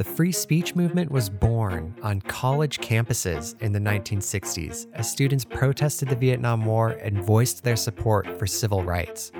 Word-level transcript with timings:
The 0.00 0.04
free 0.04 0.32
speech 0.32 0.74
movement 0.74 1.10
was 1.10 1.28
born 1.28 1.94
on 2.02 2.22
college 2.22 2.78
campuses 2.78 3.60
in 3.60 3.70
the 3.70 3.78
1960s 3.78 4.86
as 4.94 5.10
students 5.10 5.44
protested 5.44 6.08
the 6.08 6.16
Vietnam 6.16 6.64
War 6.64 6.92
and 7.02 7.22
voiced 7.22 7.62
their 7.62 7.76
support 7.76 8.26
for 8.38 8.46
civil 8.46 8.82
rights. 8.82 9.30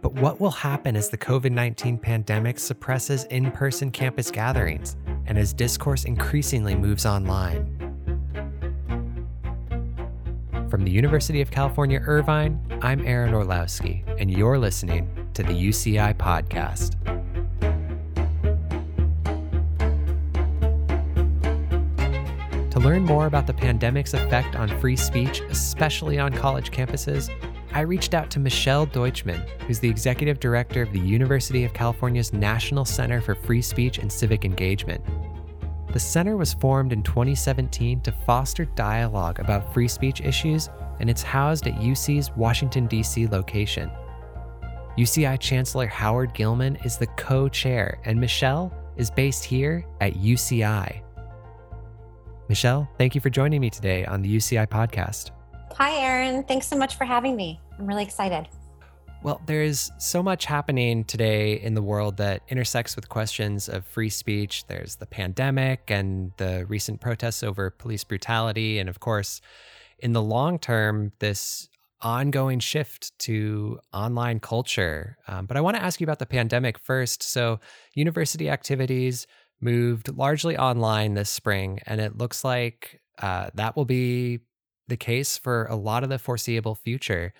But 0.00 0.12
what 0.12 0.40
will 0.40 0.52
happen 0.52 0.94
as 0.94 1.08
the 1.08 1.18
COVID 1.18 1.50
19 1.50 1.98
pandemic 1.98 2.60
suppresses 2.60 3.24
in 3.30 3.50
person 3.50 3.90
campus 3.90 4.30
gatherings 4.30 4.96
and 5.26 5.36
as 5.36 5.52
discourse 5.52 6.04
increasingly 6.04 6.76
moves 6.76 7.04
online? 7.04 7.66
From 10.70 10.84
the 10.84 10.92
University 10.92 11.40
of 11.40 11.50
California, 11.50 12.00
Irvine, 12.06 12.60
I'm 12.80 13.04
Aaron 13.04 13.34
Orlowski, 13.34 14.04
and 14.20 14.30
you're 14.30 14.56
listening 14.56 15.28
to 15.34 15.42
the 15.42 15.52
UCI 15.52 16.14
Podcast. 16.14 17.13
Learn 22.84 23.02
more 23.02 23.24
about 23.24 23.46
the 23.46 23.54
pandemic's 23.54 24.12
effect 24.12 24.56
on 24.56 24.68
free 24.78 24.94
speech, 24.94 25.40
especially 25.48 26.18
on 26.18 26.34
college 26.34 26.70
campuses, 26.70 27.30
I 27.72 27.80
reached 27.80 28.12
out 28.12 28.30
to 28.32 28.38
Michelle 28.38 28.86
Deutchman, 28.86 29.48
who's 29.60 29.78
the 29.78 29.88
executive 29.88 30.38
director 30.38 30.82
of 30.82 30.92
the 30.92 31.00
University 31.00 31.64
of 31.64 31.72
California's 31.72 32.34
National 32.34 32.84
Center 32.84 33.22
for 33.22 33.34
Free 33.34 33.62
Speech 33.62 33.96
and 33.96 34.12
Civic 34.12 34.44
Engagement. 34.44 35.02
The 35.94 35.98
center 35.98 36.36
was 36.36 36.52
formed 36.52 36.92
in 36.92 37.02
2017 37.02 38.02
to 38.02 38.12
foster 38.26 38.66
dialogue 38.66 39.40
about 39.40 39.72
free 39.72 39.88
speech 39.88 40.20
issues, 40.20 40.68
and 41.00 41.08
it's 41.08 41.22
housed 41.22 41.66
at 41.66 41.80
UC's 41.80 42.32
Washington, 42.36 42.86
D.C. 42.86 43.28
location. 43.28 43.90
UCI 44.98 45.40
Chancellor 45.40 45.86
Howard 45.86 46.34
Gillman 46.34 46.76
is 46.84 46.98
the 46.98 47.06
co 47.06 47.48
chair, 47.48 47.98
and 48.04 48.20
Michelle 48.20 48.74
is 48.98 49.10
based 49.10 49.42
here 49.42 49.86
at 50.02 50.12
UCI. 50.12 51.03
Michelle, 52.48 52.88
thank 52.98 53.14
you 53.14 53.20
for 53.20 53.30
joining 53.30 53.60
me 53.60 53.70
today 53.70 54.04
on 54.04 54.20
the 54.20 54.36
UCI 54.36 54.66
podcast. 54.68 55.30
Hi, 55.76 55.96
Aaron. 55.96 56.44
Thanks 56.44 56.66
so 56.66 56.76
much 56.76 56.96
for 56.96 57.04
having 57.04 57.36
me. 57.36 57.58
I'm 57.78 57.86
really 57.86 58.02
excited. 58.02 58.48
Well, 59.22 59.40
there's 59.46 59.90
so 59.98 60.22
much 60.22 60.44
happening 60.44 61.04
today 61.04 61.54
in 61.54 61.72
the 61.72 61.80
world 61.80 62.18
that 62.18 62.42
intersects 62.48 62.94
with 62.94 63.08
questions 63.08 63.70
of 63.70 63.86
free 63.86 64.10
speech. 64.10 64.66
There's 64.66 64.96
the 64.96 65.06
pandemic 65.06 65.90
and 65.90 66.32
the 66.36 66.66
recent 66.68 67.00
protests 67.00 67.42
over 67.42 67.70
police 67.70 68.04
brutality. 68.04 68.78
And 68.78 68.90
of 68.90 69.00
course, 69.00 69.40
in 69.98 70.12
the 70.12 70.22
long 70.22 70.58
term, 70.58 71.12
this 71.20 71.70
ongoing 72.02 72.60
shift 72.60 73.18
to 73.20 73.80
online 73.94 74.38
culture. 74.38 75.16
Um, 75.26 75.46
but 75.46 75.56
I 75.56 75.62
want 75.62 75.78
to 75.78 75.82
ask 75.82 76.00
you 76.00 76.04
about 76.04 76.18
the 76.18 76.26
pandemic 76.26 76.78
first. 76.78 77.22
So, 77.22 77.60
university 77.94 78.50
activities 78.50 79.26
moved 79.60 80.14
largely 80.16 80.56
online 80.56 81.14
this 81.14 81.30
spring, 81.30 81.80
and 81.86 82.00
it 82.00 82.18
looks 82.18 82.44
like 82.44 83.00
uh, 83.18 83.50
that 83.54 83.76
will 83.76 83.84
be 83.84 84.40
the 84.88 84.96
case 84.96 85.38
for 85.38 85.66
a 85.66 85.76
lot 85.76 86.02
of 86.02 86.10
the 86.10 86.18
foreseeable 86.18 86.74
future. 86.74 87.32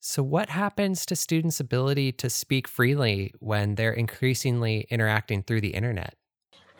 So, 0.00 0.22
what 0.22 0.50
happens 0.50 1.04
to 1.06 1.16
students' 1.16 1.58
ability 1.58 2.12
to 2.12 2.30
speak 2.30 2.68
freely 2.68 3.32
when 3.40 3.74
they're 3.74 3.92
increasingly 3.92 4.86
interacting 4.90 5.42
through 5.42 5.62
the 5.62 5.70
internet? 5.70 6.14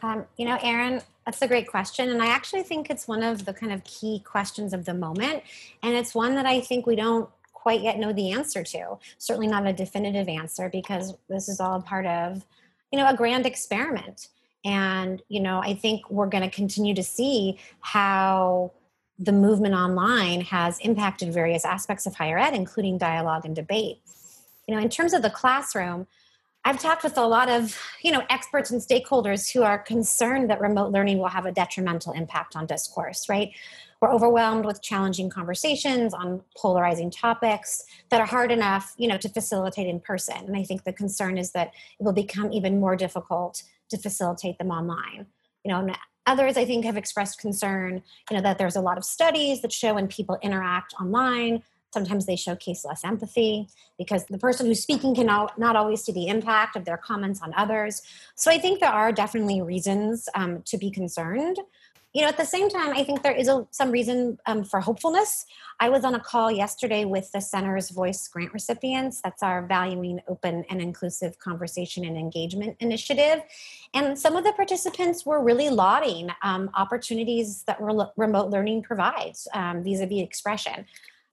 Um, 0.02 0.26
you 0.36 0.46
know, 0.46 0.58
Aaron, 0.62 1.00
that's 1.24 1.42
a 1.42 1.48
great 1.48 1.66
question. 1.66 2.10
And 2.10 2.22
I 2.22 2.26
actually 2.26 2.62
think 2.62 2.88
it's 2.88 3.08
one 3.08 3.22
of 3.22 3.44
the 3.44 3.52
kind 3.52 3.72
of 3.72 3.82
key 3.84 4.20
questions 4.24 4.72
of 4.72 4.84
the 4.84 4.94
moment. 4.94 5.42
And 5.82 5.94
it's 5.94 6.14
one 6.14 6.36
that 6.36 6.46
I 6.46 6.60
think 6.60 6.86
we 6.86 6.94
don't 6.94 7.28
quite 7.52 7.80
yet 7.80 7.98
know 7.98 8.12
the 8.12 8.30
answer 8.30 8.62
to. 8.62 8.98
Certainly 9.18 9.48
not 9.48 9.66
a 9.66 9.72
definitive 9.72 10.28
answer 10.28 10.68
because 10.68 11.14
this 11.28 11.48
is 11.48 11.58
all 11.58 11.82
part 11.82 12.06
of, 12.06 12.44
you 12.92 12.98
know, 12.98 13.08
a 13.08 13.16
grand 13.16 13.44
experiment. 13.44 14.28
And, 14.66 15.22
you 15.28 15.38
know, 15.38 15.60
I 15.62 15.74
think 15.74 16.10
we're 16.10 16.26
going 16.26 16.42
to 16.42 16.50
continue 16.50 16.92
to 16.94 17.02
see 17.02 17.56
how 17.80 18.72
the 19.16 19.30
movement 19.30 19.74
online 19.74 20.40
has 20.40 20.80
impacted 20.80 21.32
various 21.32 21.64
aspects 21.64 22.04
of 22.04 22.16
higher 22.16 22.36
ed, 22.36 22.52
including 22.52 22.98
dialogue 22.98 23.44
and 23.44 23.54
debate. 23.54 24.00
You 24.66 24.74
know, 24.74 24.82
in 24.82 24.88
terms 24.88 25.14
of 25.14 25.22
the 25.22 25.30
classroom, 25.30 26.08
I've 26.64 26.80
talked 26.80 27.04
with 27.04 27.16
a 27.16 27.24
lot 27.24 27.48
of, 27.48 27.80
you 28.02 28.10
know, 28.10 28.24
experts 28.28 28.72
and 28.72 28.80
stakeholders 28.80 29.52
who 29.52 29.62
are 29.62 29.78
concerned 29.78 30.50
that 30.50 30.60
remote 30.60 30.90
learning 30.90 31.18
will 31.18 31.28
have 31.28 31.46
a 31.46 31.52
detrimental 31.52 32.12
impact 32.12 32.56
on 32.56 32.66
discourse, 32.66 33.28
right? 33.28 33.52
We're 34.00 34.12
overwhelmed 34.12 34.66
with 34.66 34.82
challenging 34.82 35.30
conversations 35.30 36.12
on 36.12 36.42
polarizing 36.56 37.12
topics 37.12 37.84
that 38.10 38.20
are 38.20 38.26
hard 38.26 38.50
enough, 38.50 38.94
you 38.98 39.06
know, 39.06 39.16
to 39.16 39.28
facilitate 39.28 39.86
in 39.86 40.00
person. 40.00 40.38
And 40.38 40.56
I 40.56 40.64
think 40.64 40.82
the 40.82 40.92
concern 40.92 41.38
is 41.38 41.52
that 41.52 41.68
it 42.00 42.02
will 42.02 42.12
become 42.12 42.52
even 42.52 42.80
more 42.80 42.96
difficult 42.96 43.62
to 43.90 43.98
facilitate 43.98 44.58
them 44.58 44.70
online. 44.70 45.26
You 45.64 45.72
know, 45.72 45.80
and 45.80 45.96
Others, 46.28 46.56
I 46.56 46.64
think, 46.64 46.84
have 46.84 46.96
expressed 46.96 47.38
concern, 47.38 48.02
you 48.28 48.36
know, 48.36 48.42
that 48.42 48.58
there's 48.58 48.74
a 48.74 48.80
lot 48.80 48.98
of 48.98 49.04
studies 49.04 49.62
that 49.62 49.72
show 49.72 49.94
when 49.94 50.08
people 50.08 50.36
interact 50.42 50.92
online, 51.00 51.62
sometimes 51.96 52.26
they 52.26 52.36
showcase 52.36 52.84
less 52.84 53.04
empathy 53.04 53.68
because 53.96 54.26
the 54.26 54.36
person 54.36 54.66
who's 54.66 54.82
speaking 54.82 55.14
can 55.14 55.26
not 55.26 55.76
always 55.76 56.02
see 56.02 56.12
the 56.12 56.26
impact 56.26 56.76
of 56.76 56.84
their 56.84 56.98
comments 56.98 57.40
on 57.40 57.54
others. 57.56 58.02
So 58.34 58.50
I 58.50 58.58
think 58.58 58.80
there 58.80 58.90
are 58.90 59.12
definitely 59.12 59.62
reasons 59.62 60.28
um, 60.34 60.62
to 60.66 60.76
be 60.76 60.90
concerned 60.90 61.58
you 62.16 62.22
know, 62.22 62.28
at 62.28 62.38
the 62.38 62.46
same 62.46 62.70
time, 62.70 62.94
I 62.94 63.04
think 63.04 63.22
there 63.22 63.36
is 63.36 63.46
a, 63.46 63.66
some 63.72 63.90
reason 63.90 64.38
um, 64.46 64.64
for 64.64 64.80
hopefulness. 64.80 65.44
I 65.80 65.90
was 65.90 66.02
on 66.02 66.14
a 66.14 66.18
call 66.18 66.50
yesterday 66.50 67.04
with 67.04 67.30
the 67.30 67.42
Center's 67.42 67.90
Voice 67.90 68.26
grant 68.26 68.54
recipients. 68.54 69.20
That's 69.20 69.42
our 69.42 69.66
Valuing 69.66 70.20
Open 70.26 70.64
and 70.70 70.80
Inclusive 70.80 71.38
Conversation 71.38 72.06
and 72.06 72.16
Engagement 72.16 72.78
initiative. 72.80 73.42
And 73.92 74.18
some 74.18 74.34
of 74.34 74.44
the 74.44 74.54
participants 74.54 75.26
were 75.26 75.44
really 75.44 75.68
lauding 75.68 76.30
um, 76.42 76.70
opportunities 76.74 77.64
that 77.64 77.76
re- 77.82 78.06
remote 78.16 78.48
learning 78.48 78.84
provides 78.84 79.46
vis 79.84 80.00
a 80.00 80.06
vis 80.06 80.22
expression. 80.22 80.86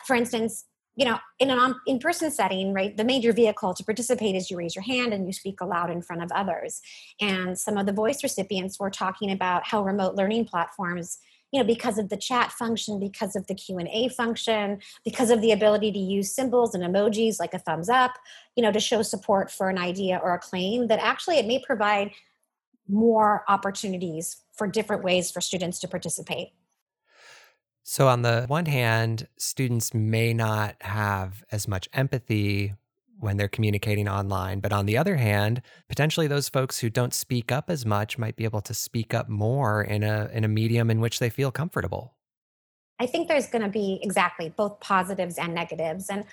For 0.06 0.18
instance, 0.18 0.66
you 0.96 1.06
know 1.06 1.18
in 1.40 1.50
an 1.50 1.76
in-person 1.88 2.32
setting 2.32 2.74
right 2.74 2.96
the 2.98 3.04
major 3.04 3.34
vehicle 3.34 3.74
to 3.74 3.84
participate 3.84 4.36
is 4.36 4.52
you 4.52 4.58
raise 4.58 4.76
your 4.76 4.84
hand 4.84 5.14
and 5.14 5.26
you 5.26 5.34
speak 5.34 5.62
aloud 5.62 5.90
in 5.90 6.02
front 6.02 6.24
of 6.24 6.32
others. 6.32 6.82
And 7.20 7.58
some 7.58 7.78
of 7.78 7.86
the 7.86 7.94
voice 7.94 8.24
recipients 8.24 8.80
were 8.80 8.90
talking 8.90 9.32
about 9.32 9.66
how 9.68 9.84
remote 9.84 10.16
learning 10.16 10.46
platforms 10.46 11.20
you 11.54 11.60
know 11.60 11.66
because 11.66 11.98
of 11.98 12.10
the 12.10 12.18
chat 12.18 12.52
function 12.52 13.00
because 13.00 13.36
of 13.36 13.46
the 13.48 13.54
q&a 13.54 14.10
function 14.10 14.80
because 15.06 15.30
of 15.30 15.40
the 15.42 15.52
ability 15.52 15.92
to 15.92 16.00
use 16.00 16.34
symbols 16.34 16.74
and 16.76 16.84
emojis 16.84 17.40
like 17.40 17.54
a 17.54 17.60
thumbs 17.60 17.90
up 17.90 18.16
you 18.56 18.64
know 18.64 18.72
to 18.72 18.80
show 18.80 19.02
support 19.02 19.52
for 19.52 19.70
an 19.70 19.78
idea 19.78 20.20
or 20.22 20.34
a 20.34 20.40
claim 20.40 20.88
that 20.88 21.00
actually 21.00 21.38
it 21.38 21.46
may 21.46 21.64
provide 21.64 22.12
more 22.90 23.46
opportunities 23.48 24.38
for 24.58 24.68
different 24.68 25.04
ways 25.04 25.32
for 25.32 25.40
students 25.40 25.80
to 25.80 25.88
participate 25.88 26.50
so, 27.84 28.08
on 28.08 28.22
the 28.22 28.46
one 28.48 28.66
hand, 28.66 29.28
students 29.38 29.94
may 29.94 30.34
not 30.34 30.76
have 30.82 31.44
as 31.52 31.68
much 31.68 31.90
empathy 31.94 32.74
when 33.20 33.38
they're 33.38 33.50
communicating 33.50 34.08
online. 34.08 34.60
But 34.60 34.72
on 34.72 34.86
the 34.86 34.98
other 34.98 35.16
hand, 35.16 35.62
potentially 35.90 36.28
those 36.28 36.50
folks 36.50 36.80
who 36.80 36.90
don't 36.90 37.14
speak 37.14 37.52
up 37.52 37.70
as 37.70 37.86
much 37.86 38.18
might 38.18 38.36
be 38.36 38.46
able 38.46 38.62
to 38.62 38.74
speak 38.74 39.14
up 39.14 39.30
more 39.30 39.82
in 39.82 40.04
a, 40.04 40.30
in 40.34 40.44
a 40.44 40.48
medium 40.48 40.90
in 40.90 41.00
which 41.00 41.20
they 41.20 41.30
feel 41.30 41.52
comfortable. 41.52 42.16
I 43.00 43.06
think 43.06 43.28
there's 43.28 43.48
going 43.48 43.64
to 43.64 43.70
be 43.70 44.00
exactly 44.02 44.50
both 44.50 44.80
positives 44.80 45.38
and 45.38 45.54
negatives. 45.54 46.10
And 46.10 46.26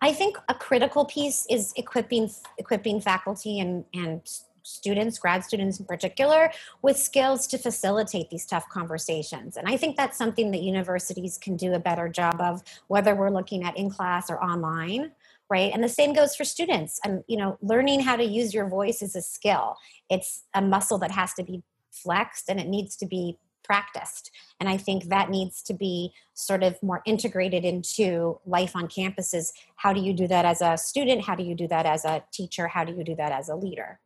I 0.00 0.12
think 0.12 0.36
a 0.48 0.54
critical 0.54 1.04
piece 1.04 1.46
is 1.50 1.72
equipping 1.76 2.30
equipping 2.58 3.00
faculty 3.00 3.60
and, 3.60 3.84
and 3.94 4.20
students, 4.68 5.18
grad 5.18 5.44
students 5.44 5.80
in 5.80 5.86
particular, 5.86 6.50
with 6.82 6.96
skills 6.96 7.46
to 7.48 7.58
facilitate 7.58 8.30
these 8.30 8.46
tough 8.46 8.68
conversations. 8.68 9.56
And 9.56 9.68
I 9.68 9.76
think 9.76 9.96
that's 9.96 10.18
something 10.18 10.50
that 10.52 10.62
universities 10.62 11.38
can 11.38 11.56
do 11.56 11.74
a 11.74 11.78
better 11.78 12.08
job 12.08 12.40
of, 12.40 12.62
whether 12.88 13.14
we're 13.14 13.30
looking 13.30 13.64
at 13.64 13.76
in 13.76 13.90
class 13.90 14.30
or 14.30 14.42
online 14.42 15.12
right? 15.50 15.72
And 15.72 15.82
the 15.82 15.88
same 15.88 16.12
goes 16.12 16.36
for 16.36 16.44
students. 16.44 17.00
And 17.04 17.24
you 17.26 17.38
know 17.38 17.56
learning 17.62 18.00
how 18.00 18.16
to 18.16 18.24
use 18.24 18.52
your 18.52 18.68
voice 18.68 19.02
is 19.02 19.16
a 19.16 19.22
skill. 19.22 19.76
It's 20.10 20.42
a 20.54 20.60
muscle 20.60 20.98
that 20.98 21.10
has 21.12 21.32
to 21.34 21.42
be 21.42 21.62
flexed 21.90 22.48
and 22.48 22.60
it 22.60 22.68
needs 22.68 22.96
to 22.96 23.06
be 23.06 23.38
practiced. 23.64 24.30
And 24.60 24.68
i 24.68 24.76
think 24.78 25.04
that 25.04 25.28
needs 25.28 25.62
to 25.62 25.74
be 25.74 26.12
sort 26.34 26.62
of 26.62 26.82
more 26.82 27.02
integrated 27.04 27.64
into 27.64 28.40
life 28.46 28.74
on 28.74 28.88
campuses. 28.88 29.52
How 29.76 29.92
do 29.92 30.00
you 30.00 30.14
do 30.14 30.26
that 30.26 30.44
as 30.44 30.62
a 30.62 30.78
student? 30.78 31.22
How 31.22 31.34
do 31.34 31.42
you 31.42 31.54
do 31.54 31.68
that 31.68 31.84
as 31.84 32.04
a 32.04 32.24
teacher? 32.32 32.68
How 32.68 32.84
do 32.84 32.94
you 32.94 33.04
do 33.04 33.14
that 33.16 33.32
as 33.32 33.48
a 33.48 33.54
leader 33.54 34.00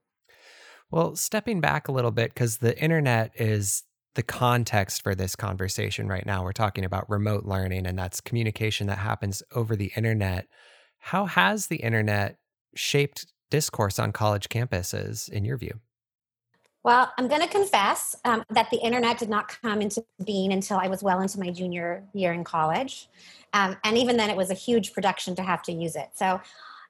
well, 0.92 1.16
stepping 1.16 1.60
back 1.60 1.88
a 1.88 1.92
little 1.92 2.10
bit, 2.10 2.32
because 2.32 2.58
the 2.58 2.80
internet 2.80 3.32
is 3.34 3.82
the 4.14 4.22
context 4.22 5.02
for 5.02 5.14
this 5.14 5.34
conversation 5.34 6.06
right 6.06 6.26
now. 6.26 6.44
We're 6.44 6.52
talking 6.52 6.84
about 6.84 7.08
remote 7.08 7.46
learning, 7.46 7.86
and 7.86 7.98
that's 7.98 8.20
communication 8.20 8.86
that 8.88 8.98
happens 8.98 9.42
over 9.54 9.74
the 9.74 9.90
internet. 9.96 10.46
How 10.98 11.24
has 11.24 11.66
the 11.66 11.76
internet 11.76 12.36
shaped 12.76 13.26
discourse 13.50 13.98
on 13.98 14.12
college 14.12 14.50
campuses, 14.50 15.30
in 15.30 15.44
your 15.46 15.56
view? 15.56 15.80
Well, 16.84 17.12
I'm 17.16 17.28
going 17.28 17.40
to 17.40 17.48
confess 17.48 18.14
um, 18.24 18.44
that 18.50 18.68
the 18.70 18.78
internet 18.78 19.18
did 19.18 19.30
not 19.30 19.48
come 19.48 19.80
into 19.80 20.04
being 20.26 20.52
until 20.52 20.78
I 20.78 20.88
was 20.88 21.02
well 21.02 21.20
into 21.20 21.38
my 21.38 21.50
junior 21.50 22.04
year 22.12 22.32
in 22.32 22.44
college. 22.44 23.08
Um, 23.54 23.76
and 23.84 23.96
even 23.96 24.16
then, 24.16 24.30
it 24.30 24.36
was 24.36 24.50
a 24.50 24.54
huge 24.54 24.92
production 24.92 25.34
to 25.36 25.42
have 25.42 25.62
to 25.62 25.72
use 25.72 25.96
it. 25.96 26.10
So 26.14 26.40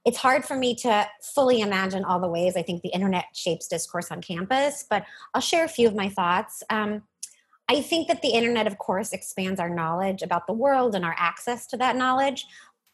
it's 0.04 0.19
hard 0.19 0.44
for 0.44 0.56
me 0.56 0.75
to 0.75 1.06
fully 1.34 1.60
imagine 1.60 2.04
all 2.04 2.20
the 2.20 2.28
ways 2.28 2.56
I 2.56 2.62
think 2.62 2.82
the 2.82 2.88
internet 2.88 3.26
shapes 3.34 3.69
discourse 3.69 4.10
on 4.10 4.20
campus, 4.20 4.84
but 4.88 5.04
I'll 5.32 5.40
share 5.40 5.64
a 5.64 5.69
few 5.69 5.87
of 5.87 5.94
my 5.94 6.08
thoughts. 6.08 6.62
Um, 6.70 7.02
I 7.69 7.81
think 7.81 8.08
that 8.08 8.22
the 8.22 8.31
internet, 8.31 8.66
of 8.66 8.78
course, 8.78 9.12
expands 9.12 9.60
our 9.60 9.70
knowledge 9.70 10.22
about 10.22 10.46
the 10.46 10.52
world 10.52 10.94
and 10.94 11.04
our 11.04 11.14
access 11.16 11.66
to 11.69 11.76
that 11.78 11.96
knowledge. 11.96 12.46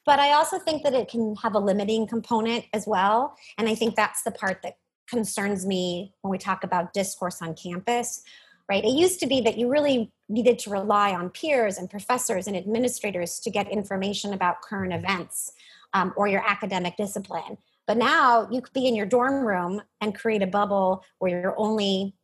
But 0.04 0.18
I 0.18 0.32
also 0.32 0.58
think 0.58 0.82
that 0.84 0.94
it 0.94 1.08
can 1.08 1.34
have 1.36 1.54
a 1.54 1.58
limiting 1.58 2.06
component 2.06 2.66
as 2.72 2.86
well. 2.86 3.36
And 3.56 3.68
I 3.68 3.74
think 3.74 3.96
that's 3.96 4.22
the 4.22 4.30
part 4.30 4.62
that 4.62 4.76
concerns 5.08 5.66
me 5.66 6.14
when 6.20 6.30
we 6.30 6.38
talk 6.38 6.62
about 6.62 6.92
discourse 6.92 7.40
on 7.40 7.54
campus, 7.54 8.22
right? 8.68 8.84
It 8.84 8.92
used 8.92 9.20
to 9.20 9.26
be 9.26 9.40
that 9.40 9.56
you 9.56 9.70
really 9.70 10.12
needed 10.28 10.58
to 10.60 10.70
rely 10.70 11.12
on 11.14 11.30
peers 11.30 11.78
and 11.78 11.88
professors 11.88 12.46
and 12.46 12.56
administrators 12.56 13.40
to 13.40 13.50
get 13.50 13.70
information 13.70 14.34
about 14.34 14.60
current 14.60 14.92
events 14.92 15.52
um, 15.94 16.12
or 16.16 16.28
your 16.28 16.42
academic 16.46 16.96
discipline. 16.96 17.58
But 17.86 17.96
now 17.96 18.48
you 18.50 18.60
could 18.60 18.74
be 18.74 18.86
in 18.86 18.94
your 18.94 19.06
dorm 19.06 19.46
room 19.46 19.80
and 20.00 20.14
create 20.14 20.42
a 20.42 20.46
bubble 20.46 21.04
where 21.18 21.30
you're 21.30 21.58
only 21.58 22.14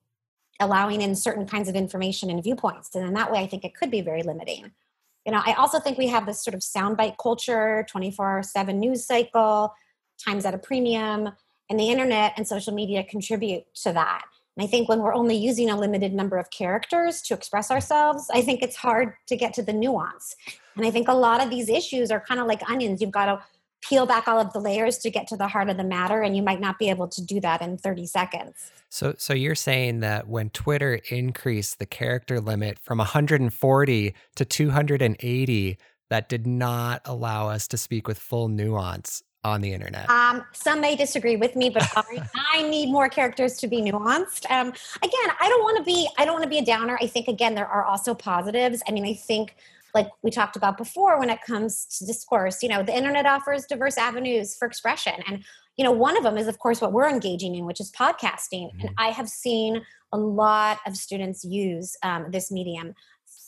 allowing 0.60 1.00
in 1.00 1.14
certain 1.14 1.46
kinds 1.46 1.68
of 1.68 1.74
information 1.74 2.30
and 2.30 2.42
viewpoints. 2.42 2.94
And 2.94 3.06
in 3.06 3.14
that 3.14 3.32
way, 3.32 3.40
I 3.40 3.46
think 3.46 3.64
it 3.64 3.74
could 3.74 3.90
be 3.90 4.00
very 4.00 4.22
limiting. 4.22 4.70
You 5.24 5.32
know, 5.32 5.42
I 5.44 5.54
also 5.54 5.80
think 5.80 5.96
we 5.96 6.08
have 6.08 6.26
this 6.26 6.44
sort 6.44 6.54
of 6.54 6.60
soundbite 6.60 7.16
culture, 7.16 7.86
24 7.88 8.42
7 8.42 8.78
news 8.78 9.06
cycle, 9.06 9.74
times 10.22 10.44
at 10.44 10.54
a 10.54 10.58
premium, 10.58 11.30
and 11.70 11.80
the 11.80 11.90
internet 11.90 12.34
and 12.36 12.46
social 12.46 12.74
media 12.74 13.02
contribute 13.02 13.64
to 13.82 13.92
that. 13.92 14.22
And 14.56 14.64
I 14.64 14.68
think 14.68 14.88
when 14.88 15.00
we're 15.00 15.14
only 15.14 15.34
using 15.34 15.70
a 15.70 15.76
limited 15.76 16.14
number 16.14 16.36
of 16.36 16.50
characters 16.50 17.22
to 17.22 17.34
express 17.34 17.70
ourselves, 17.70 18.28
I 18.32 18.42
think 18.42 18.62
it's 18.62 18.76
hard 18.76 19.14
to 19.26 19.36
get 19.36 19.52
to 19.54 19.62
the 19.62 19.72
nuance. 19.72 20.36
And 20.76 20.86
I 20.86 20.90
think 20.90 21.08
a 21.08 21.14
lot 21.14 21.42
of 21.42 21.50
these 21.50 21.68
issues 21.68 22.10
are 22.10 22.20
kind 22.20 22.38
of 22.40 22.46
like 22.46 22.68
onions. 22.70 23.00
You've 23.00 23.10
got 23.10 23.26
to 23.26 23.42
peel 23.88 24.06
back 24.06 24.26
all 24.26 24.40
of 24.40 24.52
the 24.52 24.60
layers 24.60 24.98
to 24.98 25.10
get 25.10 25.26
to 25.28 25.36
the 25.36 25.48
heart 25.48 25.68
of 25.68 25.76
the 25.76 25.84
matter 25.84 26.22
and 26.22 26.36
you 26.36 26.42
might 26.42 26.60
not 26.60 26.78
be 26.78 26.90
able 26.90 27.08
to 27.08 27.22
do 27.22 27.40
that 27.40 27.60
in 27.62 27.76
30 27.76 28.06
seconds. 28.06 28.72
So 28.88 29.14
so 29.18 29.34
you're 29.34 29.54
saying 29.54 30.00
that 30.00 30.28
when 30.28 30.50
twitter 30.50 31.00
increased 31.10 31.78
the 31.78 31.86
character 31.86 32.40
limit 32.40 32.78
from 32.78 32.98
140 32.98 34.14
to 34.36 34.44
280 34.44 35.78
that 36.10 36.28
did 36.28 36.46
not 36.46 37.02
allow 37.04 37.48
us 37.48 37.66
to 37.68 37.76
speak 37.76 38.06
with 38.06 38.18
full 38.18 38.48
nuance 38.48 39.22
on 39.42 39.60
the 39.60 39.72
internet? 39.74 40.08
Um, 40.08 40.42
some 40.52 40.80
may 40.80 40.96
disagree 40.96 41.36
with 41.36 41.56
me 41.56 41.70
but 41.70 41.86
I, 41.96 42.22
I 42.54 42.62
need 42.68 42.90
more 42.90 43.08
characters 43.08 43.56
to 43.58 43.68
be 43.68 43.78
nuanced. 43.82 44.50
Um, 44.50 44.68
again 44.68 45.30
i 45.40 45.48
don't 45.48 45.62
want 45.62 45.78
to 45.78 45.84
be 45.84 46.08
i 46.18 46.24
don't 46.24 46.34
want 46.34 46.44
to 46.44 46.50
be 46.50 46.58
a 46.58 46.64
downer. 46.64 46.98
I 47.02 47.06
think 47.06 47.28
again 47.28 47.54
there 47.54 47.66
are 47.66 47.84
also 47.84 48.14
positives. 48.14 48.82
I 48.88 48.92
mean 48.92 49.04
i 49.04 49.14
think 49.14 49.56
like 49.94 50.08
we 50.22 50.30
talked 50.30 50.56
about 50.56 50.76
before 50.76 51.18
when 51.18 51.30
it 51.30 51.40
comes 51.46 51.86
to 51.98 52.04
discourse 52.04 52.62
you 52.62 52.68
know 52.68 52.82
the 52.82 52.96
internet 52.96 53.26
offers 53.26 53.64
diverse 53.66 53.96
avenues 53.96 54.56
for 54.56 54.66
expression. 54.66 55.14
And 55.26 55.44
you 55.76 55.84
know 55.84 55.92
one 55.92 56.16
of 56.16 56.22
them 56.22 56.36
is 56.36 56.48
of 56.48 56.58
course 56.58 56.80
what 56.80 56.92
we're 56.92 57.08
engaging 57.08 57.54
in 57.54 57.64
which 57.64 57.80
is 57.80 57.90
podcasting. 57.92 58.72
Mm-hmm. 58.74 58.86
and 58.86 58.90
i 58.98 59.08
have 59.08 59.28
seen 59.28 59.82
a 60.14 60.18
lot 60.18 60.78
of 60.86 60.96
students 60.96 61.44
use 61.44 61.96
um, 62.04 62.26
this 62.30 62.52
medium. 62.52 62.94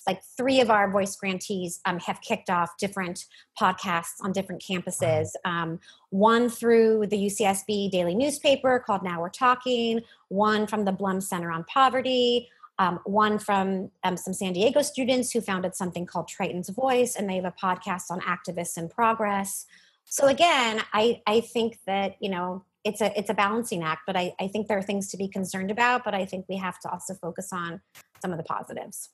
Like 0.05 0.21
three 0.37 0.61
of 0.61 0.71
our 0.71 0.91
voice 0.91 1.17
grantees 1.17 1.81
um, 1.85 1.99
have 2.01 2.21
kicked 2.21 2.51
off 2.51 2.77
different 2.79 3.25
podcasts 3.61 4.21
on 4.21 4.33
different 4.33 4.63
campuses 4.63 5.29
um, 5.45 5.81
one 6.11 6.49
through 6.49 7.07
the 7.09 7.17
ucsb 7.27 7.91
daily 7.91 8.15
newspaper 8.15 8.83
called 8.85 9.03
now 9.03 9.21
we're 9.21 9.29
talking 9.29 10.01
one 10.29 10.67
from 10.67 10.85
the 10.85 10.93
blum 10.93 11.21
center 11.21 11.51
on 11.51 11.65
poverty 11.65 12.49
um, 12.79 13.01
one 13.05 13.39
from 13.39 13.91
um, 14.05 14.17
some 14.17 14.35
San 14.35 14.53
Diego 14.53 14.83
students 14.83 15.33
who 15.33 15.41
founded 15.41 15.75
something 15.75 16.07
called 16.07 16.29
Triton's 16.29 16.69
Voice, 16.69 17.17
and 17.17 17.29
they 17.29 17.37
have 17.37 17.45
a 17.45 17.55
podcast 17.63 18.11
on 18.11 18.21
activists 18.21 18.77
in 18.77 18.89
progress. 18.89 19.67
So 20.05 20.27
again, 20.27 20.83
I, 20.93 21.23
I 21.27 21.41
think 21.41 21.79
that, 21.87 22.17
you 22.21 22.31
know, 22.31 22.65
it's 22.85 23.01
a 23.01 23.19
it's 23.19 23.31
a 23.31 23.35
balancing 23.35 23.83
act, 23.83 24.03
but 24.07 24.17
I, 24.17 24.33
I 24.39 24.47
think 24.47 24.69
there 24.69 24.79
are 24.79 24.83
things 24.83 25.09
to 25.11 25.17
be 25.17 25.27
concerned 25.27 25.73
about, 25.73 26.05
but 26.05 26.15
I 26.15 26.25
think 26.25 26.47
we 26.49 26.57
have 26.59 26.79
to 26.81 26.89
also 26.89 27.15
focus 27.15 27.53
on 27.53 27.81
some 28.23 28.31
of 28.31 28.39
the 28.39 28.45
positives. 28.45 29.09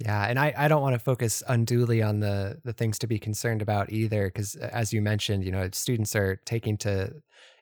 Yeah, 0.00 0.24
and 0.24 0.38
I, 0.38 0.52
I 0.56 0.66
don't 0.66 0.82
want 0.82 0.94
to 0.94 0.98
focus 0.98 1.42
unduly 1.46 2.02
on 2.02 2.18
the 2.18 2.58
the 2.64 2.72
things 2.72 2.98
to 3.00 3.06
be 3.06 3.18
concerned 3.20 3.62
about 3.62 3.92
either, 3.92 4.26
because 4.26 4.56
as 4.56 4.92
you 4.92 5.02
mentioned, 5.02 5.44
you 5.44 5.52
know, 5.52 5.68
students 5.72 6.16
are 6.16 6.40
taking 6.46 6.76
to 6.78 7.14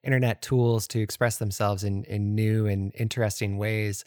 internet 0.02 0.40
tools 0.40 0.86
to 0.88 1.00
express 1.00 1.36
themselves 1.36 1.84
in 1.84 2.04
in 2.04 2.34
new 2.34 2.66
and 2.66 2.92
interesting 2.94 3.58
ways. 3.58 4.04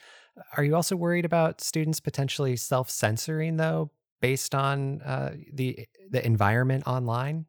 Are 0.57 0.63
you 0.63 0.75
also 0.75 0.95
worried 0.95 1.25
about 1.25 1.61
students 1.61 1.99
potentially 1.99 2.55
self 2.55 2.89
censoring 2.89 3.57
though, 3.57 3.91
based 4.21 4.55
on 4.55 5.01
uh, 5.01 5.35
the 5.51 5.87
the 6.09 6.25
environment 6.25 6.87
online? 6.87 7.45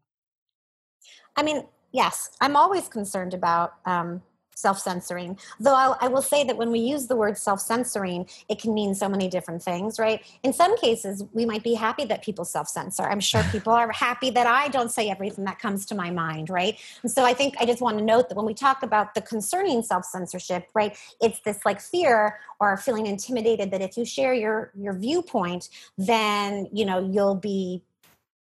I 1.36 1.42
mean, 1.42 1.66
yes, 1.92 2.30
I'm 2.40 2.56
always 2.56 2.88
concerned 2.88 3.34
about 3.34 3.74
um, 3.86 4.22
self 4.54 4.78
censoring. 4.78 5.38
Though 5.60 5.74
I'll, 5.74 5.96
I 6.00 6.08
will 6.08 6.22
say 6.22 6.44
that 6.44 6.56
when 6.56 6.70
we 6.70 6.80
use 6.80 7.06
the 7.06 7.16
word 7.16 7.38
self 7.38 7.60
censoring, 7.60 8.28
it 8.48 8.60
can 8.60 8.74
mean 8.74 8.94
so 8.94 9.08
many 9.08 9.28
different 9.28 9.62
things, 9.62 9.98
right? 9.98 10.22
In 10.42 10.52
some 10.52 10.76
cases, 10.76 11.24
we 11.32 11.44
might 11.44 11.62
be 11.62 11.74
happy 11.74 12.04
that 12.06 12.22
people 12.22 12.44
self 12.44 12.68
censor. 12.68 13.02
I'm 13.02 13.20
sure 13.20 13.42
people 13.52 13.72
are 13.72 13.90
happy 13.92 14.30
that 14.30 14.46
I 14.46 14.68
don't 14.68 14.90
say 14.90 15.10
everything 15.10 15.44
that 15.44 15.58
comes 15.58 15.86
to 15.86 15.94
my 15.94 16.10
mind, 16.10 16.50
right? 16.50 16.78
And 17.02 17.10
so 17.10 17.24
I 17.24 17.34
think 17.34 17.54
I 17.60 17.66
just 17.66 17.80
want 17.80 17.98
to 17.98 18.04
note 18.04 18.28
that 18.28 18.36
when 18.36 18.46
we 18.46 18.54
talk 18.54 18.82
about 18.82 19.14
the 19.14 19.22
concerning 19.22 19.82
self 19.82 20.04
censorship, 20.04 20.68
right, 20.74 20.96
it's 21.20 21.40
this 21.40 21.60
like 21.64 21.80
fear 21.80 22.38
or 22.60 22.76
feeling 22.76 23.06
intimidated 23.06 23.70
that 23.70 23.80
if 23.80 23.96
you 23.96 24.04
share 24.04 24.34
your 24.34 24.72
your 24.78 24.94
viewpoint, 24.94 25.68
then 25.98 26.68
you 26.72 26.84
know 26.84 26.98
you'll 26.98 27.34
be 27.34 27.82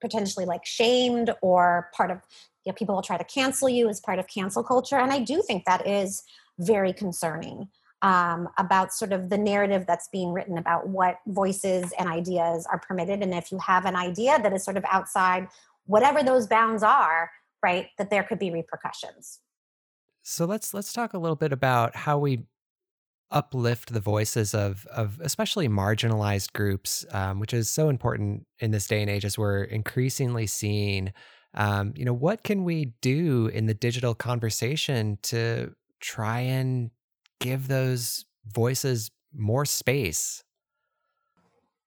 potentially 0.00 0.46
like 0.46 0.64
shamed 0.64 1.30
or 1.42 1.90
part 1.94 2.10
of 2.10 2.20
you 2.64 2.72
know, 2.72 2.74
people 2.74 2.94
will 2.94 3.02
try 3.02 3.16
to 3.16 3.24
cancel 3.24 3.68
you 3.68 3.88
as 3.88 4.00
part 4.00 4.18
of 4.18 4.26
cancel 4.26 4.62
culture. 4.62 4.96
And 4.96 5.12
I 5.12 5.20
do 5.20 5.42
think 5.46 5.64
that 5.64 5.86
is 5.86 6.22
very 6.58 6.92
concerning 6.92 7.68
um, 8.02 8.48
about 8.58 8.92
sort 8.92 9.12
of 9.12 9.28
the 9.28 9.38
narrative 9.38 9.84
that's 9.86 10.08
being 10.08 10.32
written 10.32 10.58
about 10.58 10.88
what 10.88 11.18
voices 11.26 11.92
and 11.98 12.08
ideas 12.08 12.66
are 12.70 12.78
permitted. 12.78 13.22
And 13.22 13.34
if 13.34 13.52
you 13.52 13.58
have 13.58 13.84
an 13.84 13.96
idea 13.96 14.38
that 14.42 14.52
is 14.52 14.64
sort 14.64 14.76
of 14.76 14.84
outside 14.90 15.48
whatever 15.86 16.22
those 16.22 16.46
bounds 16.46 16.82
are, 16.82 17.30
right, 17.62 17.88
that 17.98 18.10
there 18.10 18.22
could 18.22 18.38
be 18.38 18.50
repercussions. 18.50 19.40
So 20.22 20.44
let's 20.44 20.72
let's 20.74 20.92
talk 20.92 21.14
a 21.14 21.18
little 21.18 21.36
bit 21.36 21.52
about 21.52 21.96
how 21.96 22.18
we 22.18 22.44
uplift 23.30 23.92
the 23.92 24.00
voices 24.00 24.54
of 24.54 24.86
of 24.86 25.20
especially 25.22 25.68
marginalized 25.68 26.52
groups, 26.52 27.04
um, 27.12 27.40
which 27.40 27.54
is 27.54 27.70
so 27.70 27.88
important 27.88 28.46
in 28.58 28.70
this 28.70 28.86
day 28.86 29.00
and 29.00 29.10
age 29.10 29.24
as 29.24 29.38
we're 29.38 29.64
increasingly 29.64 30.46
seeing 30.46 31.12
um, 31.54 31.92
you 31.96 32.04
know, 32.04 32.12
what 32.12 32.44
can 32.44 32.64
we 32.64 32.92
do 33.00 33.48
in 33.52 33.66
the 33.66 33.74
digital 33.74 34.14
conversation 34.14 35.18
to 35.22 35.74
try 36.00 36.40
and 36.40 36.90
give 37.40 37.68
those 37.68 38.24
voices 38.46 39.10
more 39.34 39.64
space? 39.64 40.44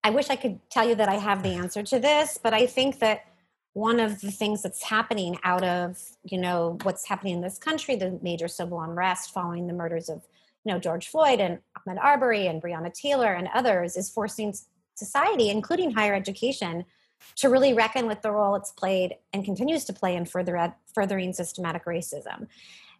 I 0.04 0.10
wish 0.10 0.30
I 0.30 0.36
could 0.36 0.60
tell 0.70 0.88
you 0.88 0.96
that 0.96 1.08
I 1.08 1.16
have 1.16 1.44
the 1.44 1.50
answer 1.54 1.84
to 1.84 2.00
this, 2.00 2.38
but 2.42 2.54
I 2.54 2.66
think 2.66 3.00
that 3.00 3.26
one 3.74 4.00
of 4.00 4.22
the 4.22 4.32
things 4.32 4.62
that's 4.62 4.84
happening 4.84 5.38
out 5.44 5.64
of 5.64 5.98
you 6.24 6.38
know 6.38 6.78
what's 6.84 7.08
happening 7.08 7.36
in 7.36 7.42
this 7.42 7.58
country, 7.58 7.96
the 7.96 8.20
major 8.22 8.48
civil 8.48 8.82
unrest 8.82 9.34
following 9.34 9.68
the 9.68 9.74
murders 9.74 10.10
of 10.10 10.22
you 10.64 10.74
know 10.74 10.80
George 10.80 11.08
Floyd 11.08 11.40
and 11.40 11.60
Ahmaud 11.80 11.98
Arbery 12.00 12.48
and 12.48 12.62
Breonna 12.62 12.94
Taylor 12.94 13.34
and 13.34 13.50
others, 13.54 13.96
is 13.98 14.10
forcing 14.10 14.54
society, 14.96 15.50
including 15.50 15.92
higher 15.92 16.14
education, 16.14 16.86
to 17.36 17.50
really 17.50 17.74
reckon 17.74 18.08
with 18.08 18.22
the 18.22 18.32
role 18.32 18.56
it's 18.56 18.72
played 18.72 19.16
and 19.34 19.44
continues 19.46 19.86
to 19.86 19.94
play 19.94 20.16
in 20.16 20.26
further 20.26 20.74
furthering 20.94 21.34
systematic 21.34 21.86
racism. 21.86 22.48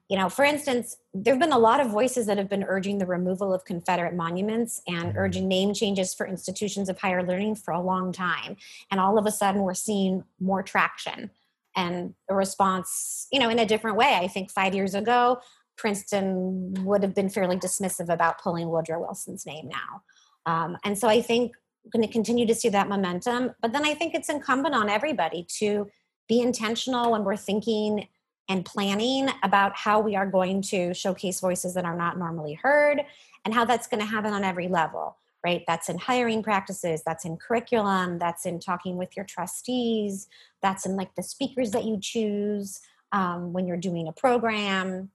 You 0.10 0.18
know, 0.18 0.30
for 0.30 0.44
instance, 0.44 0.98
there 1.14 1.34
have 1.34 1.42
been 1.42 1.54
a 1.54 1.58
lot 1.60 1.80
of 1.80 1.90
voices 1.90 2.26
that 2.28 2.38
have 2.38 2.50
been 2.50 2.64
urging 2.64 2.98
the 2.98 3.06
removal 3.06 3.54
of 3.54 3.64
Confederate 3.64 4.14
monuments 4.14 4.82
and 4.88 5.06
mm-hmm. 5.06 5.18
urging 5.18 5.48
name 5.48 5.74
changes 5.74 6.14
for 6.14 6.28
institutions 6.28 6.90
of 6.90 7.00
higher 7.00 7.24
learning 7.24 7.56
for 7.56 7.72
a 7.72 7.82
long 7.82 8.12
time. 8.12 8.58
And 8.92 9.00
all 9.00 9.18
of 9.18 9.26
a 9.26 9.32
sudden, 9.32 9.62
we're 9.62 9.74
seeing 9.74 10.24
more 10.40 10.62
traction 10.62 11.32
and 11.76 12.14
a 12.30 12.36
response, 12.36 13.28
you 13.32 13.40
know, 13.40 13.50
in 13.50 13.60
a 13.60 13.66
different 13.66 13.98
way. 13.98 14.16
I 14.16 14.28
think 14.28 14.52
five 14.52 14.76
years 14.76 14.94
ago, 14.94 15.40
Princeton 15.78 16.74
would 16.86 17.02
have 17.02 17.16
been 17.16 17.30
fairly 17.30 17.58
dismissive 17.58 18.10
about 18.10 18.42
pulling 18.42 18.70
Woodrow 18.70 19.00
Wilson's 19.00 19.46
name 19.46 19.70
now. 19.70 20.04
Um, 20.46 20.78
and 20.84 20.98
so 20.98 21.08
I 21.08 21.22
think 21.22 21.54
going 21.92 22.06
to 22.06 22.12
continue 22.12 22.46
to 22.46 22.56
see 22.56 22.70
that 22.70 22.88
momentum. 22.88 23.52
But 23.62 23.74
then 23.74 23.86
I 23.86 23.94
think 23.94 24.16
it's 24.16 24.30
incumbent 24.30 24.76
on 24.76 24.90
everybody 24.90 25.46
to 25.60 25.90
be 26.28 26.42
intentional 26.42 27.12
when 27.12 27.24
we're 27.24 27.36
thinking 27.36 28.08
and 28.50 28.66
planning 28.66 29.30
about 29.42 29.76
how 29.76 30.00
we 30.00 30.16
are 30.16 30.26
going 30.26 30.62
to 30.62 30.94
showcase 30.94 31.40
voices 31.40 31.74
that 31.74 31.86
are 31.86 31.96
not 31.96 32.18
normally 32.18 32.54
heard 32.54 33.02
and 33.46 33.54
how 33.54 33.66
that's 33.66 33.88
going 33.88 34.00
to 34.00 34.06
happen 34.06 34.34
on 34.34 34.44
every 34.44 34.68
level 34.68 35.18
right 35.46 35.64
that's 35.66 35.90
in 35.90 35.98
hiring 35.98 36.44
practices 36.44 37.02
that's 37.06 37.26
in 37.26 37.38
curriculum 37.38 38.20
that's 38.20 38.46
in 38.46 38.60
talking 38.60 38.98
with 38.98 39.16
your 39.16 39.26
trustees 39.26 40.28
that's 40.62 40.86
in 40.86 40.96
like 40.96 41.16
the 41.16 41.24
speakers 41.24 41.72
that 41.72 41.86
you 41.86 41.98
choose 42.02 42.82
um, 43.14 43.54
when 43.54 43.66
you're 43.66 43.78
doing 43.78 44.08
a 44.08 44.14
program 44.14 45.10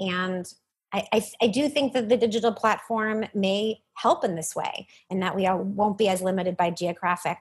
and 0.00 0.52
I, 0.92 1.22
I, 1.42 1.48
do 1.48 1.68
think 1.68 1.92
that 1.92 2.08
the 2.08 2.16
digital 2.16 2.50
platform 2.50 3.26
may 3.34 3.82
help 3.94 4.24
in 4.24 4.36
this 4.36 4.56
way, 4.56 4.86
and 5.10 5.22
that 5.22 5.36
we 5.36 5.44
are, 5.46 5.56
won't 5.56 5.98
be 5.98 6.08
as 6.08 6.22
limited 6.22 6.56
by 6.56 6.70
geographic 6.70 7.38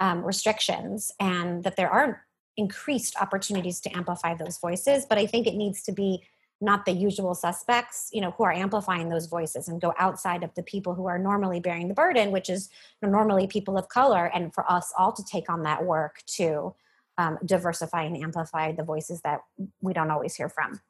um, 0.00 0.24
restrictions, 0.24 1.12
and 1.20 1.62
that 1.62 1.76
there 1.76 1.88
are 1.90 2.26
increased 2.56 3.16
opportunities 3.20 3.80
to 3.80 3.96
amplify 3.96 4.34
those 4.34 4.58
voices 4.58 5.06
but 5.08 5.18
i 5.18 5.26
think 5.26 5.46
it 5.46 5.54
needs 5.54 5.82
to 5.82 5.92
be 5.92 6.22
not 6.60 6.84
the 6.84 6.92
usual 6.92 7.34
suspects 7.34 8.10
you 8.12 8.20
know 8.20 8.32
who 8.32 8.44
are 8.44 8.52
amplifying 8.52 9.08
those 9.08 9.26
voices 9.26 9.68
and 9.68 9.80
go 9.80 9.94
outside 9.98 10.42
of 10.42 10.54
the 10.54 10.62
people 10.62 10.94
who 10.94 11.06
are 11.06 11.18
normally 11.18 11.60
bearing 11.60 11.88
the 11.88 11.94
burden 11.94 12.30
which 12.30 12.50
is 12.50 12.68
normally 13.00 13.46
people 13.46 13.78
of 13.78 13.88
color 13.88 14.26
and 14.34 14.52
for 14.54 14.70
us 14.70 14.92
all 14.98 15.12
to 15.12 15.24
take 15.24 15.48
on 15.48 15.62
that 15.62 15.84
work 15.84 16.22
to 16.26 16.74
um, 17.18 17.38
diversify 17.44 18.02
and 18.02 18.16
amplify 18.16 18.72
the 18.72 18.84
voices 18.84 19.20
that 19.22 19.40
we 19.80 19.92
don't 19.92 20.10
always 20.10 20.34
hear 20.34 20.48
from 20.48 20.80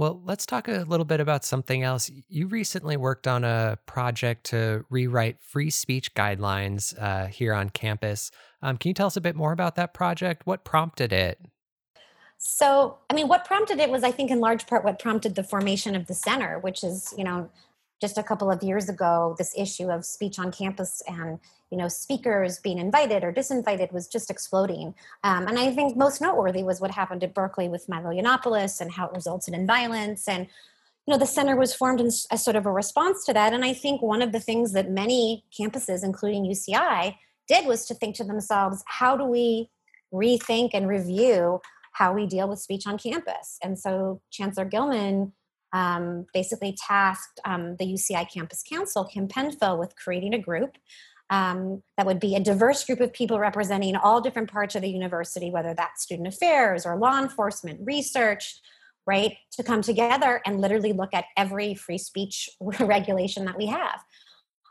well, 0.00 0.18
let's 0.24 0.46
talk 0.46 0.66
a 0.66 0.86
little 0.88 1.04
bit 1.04 1.20
about 1.20 1.44
something 1.44 1.82
else. 1.82 2.10
You 2.30 2.46
recently 2.46 2.96
worked 2.96 3.26
on 3.26 3.44
a 3.44 3.76
project 3.84 4.44
to 4.44 4.86
rewrite 4.88 5.42
free 5.42 5.68
speech 5.68 6.14
guidelines 6.14 6.94
uh, 6.98 7.26
here 7.26 7.52
on 7.52 7.68
campus. 7.68 8.30
Um, 8.62 8.78
can 8.78 8.88
you 8.88 8.94
tell 8.94 9.08
us 9.08 9.18
a 9.18 9.20
bit 9.20 9.36
more 9.36 9.52
about 9.52 9.76
that 9.76 9.92
project? 9.92 10.46
What 10.46 10.64
prompted 10.64 11.12
it? 11.12 11.38
So, 12.38 12.96
I 13.10 13.14
mean, 13.14 13.28
what 13.28 13.44
prompted 13.44 13.78
it 13.78 13.90
was, 13.90 14.02
I 14.02 14.10
think, 14.10 14.30
in 14.30 14.40
large 14.40 14.66
part, 14.66 14.86
what 14.86 14.98
prompted 14.98 15.34
the 15.34 15.44
formation 15.44 15.94
of 15.94 16.06
the 16.06 16.14
center, 16.14 16.58
which 16.58 16.82
is, 16.82 17.12
you 17.18 17.24
know, 17.24 17.50
just 18.00 18.18
a 18.18 18.22
couple 18.22 18.50
of 18.50 18.62
years 18.62 18.88
ago, 18.88 19.34
this 19.38 19.54
issue 19.56 19.90
of 19.90 20.04
speech 20.04 20.38
on 20.38 20.50
campus 20.50 21.02
and 21.06 21.38
you 21.70 21.78
know 21.78 21.88
speakers 21.88 22.58
being 22.58 22.78
invited 22.78 23.22
or 23.22 23.32
disinvited 23.32 23.92
was 23.92 24.08
just 24.08 24.30
exploding. 24.30 24.94
Um, 25.22 25.46
and 25.46 25.58
I 25.58 25.72
think 25.72 25.96
most 25.96 26.20
noteworthy 26.20 26.62
was 26.62 26.80
what 26.80 26.90
happened 26.90 27.22
at 27.22 27.34
Berkeley 27.34 27.68
with 27.68 27.88
Milo 27.88 28.10
Yiannopoulos 28.10 28.80
and 28.80 28.92
how 28.92 29.06
it 29.06 29.14
resulted 29.14 29.54
in 29.54 29.66
violence. 29.66 30.26
And 30.26 30.46
you 31.06 31.12
know, 31.12 31.18
the 31.18 31.26
center 31.26 31.56
was 31.56 31.74
formed 31.74 32.00
as 32.00 32.44
sort 32.44 32.56
of 32.56 32.66
a 32.66 32.72
response 32.72 33.24
to 33.24 33.32
that. 33.32 33.52
And 33.52 33.64
I 33.64 33.72
think 33.72 34.02
one 34.02 34.22
of 34.22 34.32
the 34.32 34.40
things 34.40 34.72
that 34.72 34.90
many 34.90 35.44
campuses, 35.58 36.04
including 36.04 36.44
UCI, 36.44 37.16
did 37.48 37.66
was 37.66 37.86
to 37.86 37.94
think 37.94 38.16
to 38.16 38.24
themselves, 38.24 38.84
how 38.86 39.16
do 39.16 39.24
we 39.24 39.70
rethink 40.12 40.70
and 40.74 40.88
review 40.88 41.60
how 41.92 42.12
we 42.12 42.26
deal 42.26 42.48
with 42.48 42.58
speech 42.58 42.86
on 42.86 42.98
campus. 42.98 43.58
And 43.62 43.78
so 43.78 44.20
Chancellor 44.30 44.64
Gillman 44.64 45.32
um, 45.72 46.26
basically 46.34 46.76
tasked 46.76 47.40
um, 47.44 47.76
the 47.76 47.84
UCI 47.84 48.30
Campus 48.32 48.62
Counsel, 48.68 49.04
Kim 49.04 49.28
Penfill, 49.28 49.78
with 49.78 49.94
creating 49.96 50.34
a 50.34 50.38
group 50.38 50.76
um, 51.30 51.82
that 51.96 52.06
would 52.06 52.18
be 52.18 52.34
a 52.34 52.40
diverse 52.40 52.84
group 52.84 53.00
of 53.00 53.12
people 53.12 53.38
representing 53.38 53.94
all 53.96 54.20
different 54.20 54.50
parts 54.50 54.74
of 54.74 54.82
the 54.82 54.90
university, 54.90 55.50
whether 55.50 55.74
that's 55.74 56.02
student 56.02 56.28
affairs 56.28 56.84
or 56.84 56.96
law 56.96 57.20
enforcement, 57.20 57.80
research, 57.84 58.60
right, 59.06 59.36
to 59.52 59.62
come 59.62 59.80
together 59.80 60.42
and 60.44 60.60
literally 60.60 60.92
look 60.92 61.14
at 61.14 61.24
every 61.36 61.74
free 61.74 61.98
speech 61.98 62.50
regulation 62.80 63.44
that 63.44 63.56
we 63.56 63.66
have. 63.66 64.00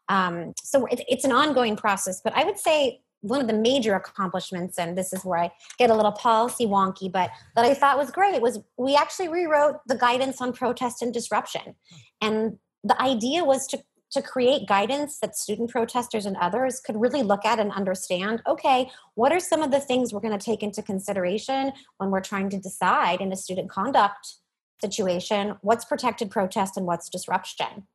Um, 0.09 0.53
so 0.61 0.85
it, 0.87 1.01
it's 1.07 1.23
an 1.23 1.31
ongoing 1.31 1.77
process, 1.77 2.19
but 2.21 2.33
I 2.35 2.43
would 2.43 2.59
say 2.59 3.01
one 3.21 3.41
of 3.41 3.47
the 3.47 3.53
major 3.53 3.95
accomplishments, 3.95 4.77
and 4.77 4.97
this 4.97 5.13
is 5.13 5.25
where 5.25 5.39
I 5.39 5.51
get 5.77 5.89
a 5.89 5.95
little 5.95 6.11
policy 6.11 6.65
wonky, 6.65 7.11
but 7.11 7.31
that 7.55 7.65
I 7.65 7.73
thought 7.73 7.97
was 7.97 8.11
great 8.11 8.41
was 8.41 8.59
we 8.77 8.95
actually 8.95 9.27
rewrote 9.27 9.77
the 9.87 9.95
guidance 9.95 10.41
on 10.41 10.53
protest 10.53 11.01
and 11.01 11.13
disruption. 11.13 11.75
And 12.21 12.57
the 12.83 12.99
idea 13.01 13.43
was 13.43 13.67
to 13.67 13.83
to 14.11 14.21
create 14.23 14.67
guidance 14.67 15.19
that 15.19 15.35
student 15.35 15.69
protesters 15.69 16.25
and 16.25 16.35
others 16.37 16.79
could 16.79 16.99
really 16.99 17.21
look 17.21 17.45
at 17.45 17.59
and 17.59 17.71
understand 17.71 18.41
okay 18.47 18.89
what 19.15 19.31
are 19.31 19.39
some 19.39 19.61
of 19.61 19.69
the 19.69 19.79
things 19.79 20.11
we're 20.11 20.19
going 20.19 20.37
to 20.37 20.43
take 20.43 20.63
into 20.63 20.81
consideration 20.81 21.71
when 21.97 22.09
we're 22.09 22.19
trying 22.19 22.49
to 22.49 22.57
decide 22.57 23.21
in 23.21 23.31
a 23.31 23.35
student 23.35 23.69
conduct 23.69 24.35
situation 24.81 25.55
what's 25.61 25.85
protected 25.85 26.31
protest 26.31 26.75
and 26.75 26.87
what's 26.87 27.07
disruption 27.07 27.85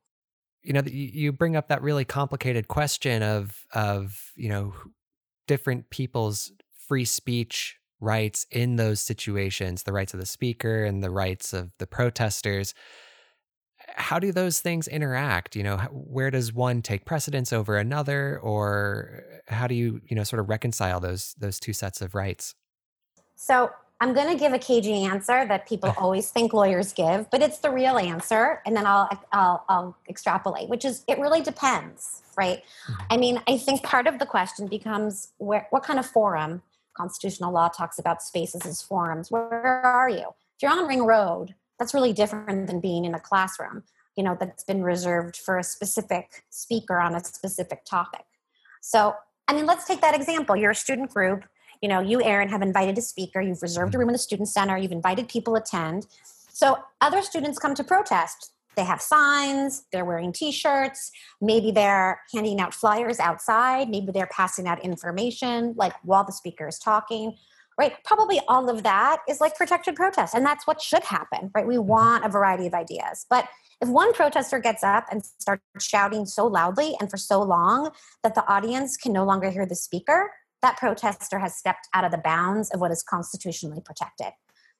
you 0.61 0.71
know 0.71 0.81
you 0.85 1.31
bring 1.33 1.55
up 1.55 1.67
that 1.67 1.81
really 1.81 2.05
complicated 2.05 2.67
question 2.67 3.21
of 3.21 3.65
of 3.73 4.31
you 4.35 4.47
know 4.47 4.73
different 5.47 5.89
people's 5.89 6.51
free 6.87 7.05
speech 7.05 7.77
rights 7.99 8.45
in 8.51 8.75
those 8.75 8.99
situations, 8.99 9.83
the 9.83 9.93
rights 9.93 10.13
of 10.13 10.19
the 10.19 10.25
speaker 10.25 10.83
and 10.83 11.03
the 11.03 11.09
rights 11.09 11.53
of 11.53 11.71
the 11.79 11.87
protesters. 11.87 12.73
How 13.95 14.19
do 14.19 14.31
those 14.31 14.61
things 14.61 14.87
interact? 14.87 15.55
You 15.55 15.63
know, 15.63 15.77
where 15.91 16.31
does 16.31 16.53
one 16.53 16.81
take 16.81 17.05
precedence 17.05 17.53
over 17.53 17.77
another, 17.77 18.39
or 18.39 19.23
how 19.47 19.67
do 19.67 19.75
you, 19.75 20.01
you 20.07 20.15
know, 20.15 20.23
sort 20.23 20.39
of 20.39 20.49
reconcile 20.49 20.99
those 20.99 21.35
those 21.37 21.59
two 21.59 21.73
sets 21.73 22.01
of 22.01 22.15
rights? 22.15 22.55
So 23.35 23.71
I'm 24.01 24.13
going 24.13 24.27
to 24.27 24.37
give 24.37 24.53
a 24.53 24.59
cagey 24.59 25.03
answer 25.03 25.45
that 25.47 25.67
people 25.67 25.93
always 25.97 26.29
think 26.29 26.53
lawyers 26.53 26.93
give, 26.93 27.29
but 27.31 27.41
it's 27.41 27.59
the 27.59 27.71
real 27.71 27.97
answer, 27.97 28.61
and 28.65 28.75
then 28.75 28.85
I'll 28.85 29.09
I'll, 29.31 29.65
I'll 29.69 29.97
extrapolate, 30.09 30.69
which 30.69 30.85
is 30.85 31.03
it 31.07 31.19
really 31.19 31.41
depends 31.41 32.21
right? 32.37 32.63
Mm-hmm. 32.87 33.03
I 33.09 33.17
mean, 33.17 33.41
I 33.47 33.57
think 33.57 33.83
part 33.83 34.07
of 34.07 34.19
the 34.19 34.25
question 34.25 34.67
becomes 34.67 35.31
where, 35.37 35.67
what 35.69 35.83
kind 35.83 35.99
of 35.99 36.05
forum? 36.05 36.61
Constitutional 36.95 37.51
law 37.51 37.67
talks 37.67 37.99
about 37.99 38.21
spaces 38.21 38.65
as 38.65 38.81
forums. 38.81 39.29
Where 39.29 39.85
are 39.85 40.09
you? 40.09 40.27
If 40.55 40.61
you're 40.61 40.71
on 40.71 40.87
Ring 40.87 41.05
Road, 41.05 41.55
that's 41.77 41.93
really 41.93 42.13
different 42.13 42.67
than 42.67 42.79
being 42.79 43.03
in 43.03 43.13
a 43.13 43.19
classroom, 43.19 43.83
you 44.15 44.23
know, 44.23 44.37
that's 44.39 44.63
been 44.63 44.81
reserved 44.81 45.35
for 45.35 45.57
a 45.57 45.63
specific 45.63 46.45
speaker 46.49 46.99
on 46.99 47.13
a 47.13 47.23
specific 47.23 47.83
topic. 47.83 48.23
So, 48.81 49.13
I 49.47 49.53
mean, 49.53 49.65
let's 49.65 49.85
take 49.85 49.99
that 50.01 50.15
example. 50.15 50.55
You're 50.55 50.71
a 50.71 50.75
student 50.75 51.13
group, 51.13 51.43
you 51.81 51.89
know, 51.89 51.99
you, 51.99 52.21
Aaron, 52.23 52.49
have 52.49 52.61
invited 52.61 52.97
a 52.97 53.01
speaker, 53.01 53.41
you've 53.41 53.61
reserved 53.61 53.95
a 53.95 53.97
room 53.97 54.09
in 54.09 54.13
the 54.13 54.19
student 54.19 54.49
center, 54.49 54.77
you've 54.77 54.91
invited 54.91 55.27
people 55.27 55.55
attend. 55.55 56.07
So 56.51 56.77
other 57.01 57.21
students 57.21 57.59
come 57.59 57.75
to 57.75 57.83
protest 57.83 58.51
they 58.75 58.83
have 58.83 59.01
signs, 59.01 59.85
they're 59.91 60.05
wearing 60.05 60.31
t 60.31 60.51
shirts, 60.51 61.11
maybe 61.41 61.71
they're 61.71 62.21
handing 62.33 62.59
out 62.59 62.73
flyers 62.73 63.19
outside, 63.19 63.89
maybe 63.89 64.11
they're 64.11 64.27
passing 64.27 64.67
out 64.67 64.83
information 64.83 65.73
like 65.77 65.93
while 66.03 66.23
the 66.23 66.31
speaker 66.31 66.67
is 66.67 66.77
talking, 66.77 67.35
right? 67.79 67.93
Probably 68.03 68.39
all 68.47 68.69
of 68.69 68.83
that 68.83 69.21
is 69.27 69.41
like 69.41 69.55
protected 69.55 69.95
protest, 69.95 70.33
and 70.33 70.45
that's 70.45 70.67
what 70.67 70.81
should 70.81 71.03
happen, 71.03 71.51
right? 71.55 71.65
We 71.65 71.77
want 71.77 72.25
a 72.25 72.29
variety 72.29 72.67
of 72.67 72.73
ideas. 72.73 73.25
But 73.29 73.47
if 73.81 73.89
one 73.89 74.13
protester 74.13 74.59
gets 74.59 74.83
up 74.83 75.05
and 75.11 75.25
starts 75.25 75.63
shouting 75.79 76.25
so 76.25 76.47
loudly 76.47 76.95
and 76.99 77.09
for 77.09 77.17
so 77.17 77.41
long 77.41 77.91
that 78.23 78.35
the 78.35 78.47
audience 78.47 78.95
can 78.97 79.11
no 79.11 79.25
longer 79.25 79.49
hear 79.49 79.65
the 79.65 79.75
speaker, 79.75 80.31
that 80.65 80.77
protester 80.77 81.37
has 81.37 81.55
stepped 81.55 81.87
out 81.93 82.03
of 82.03 82.11
the 82.11 82.17
bounds 82.17 82.71
of 82.71 82.81
what 82.81 82.91
is 82.91 83.03
constitutionally 83.03 83.81
protected. 83.85 84.33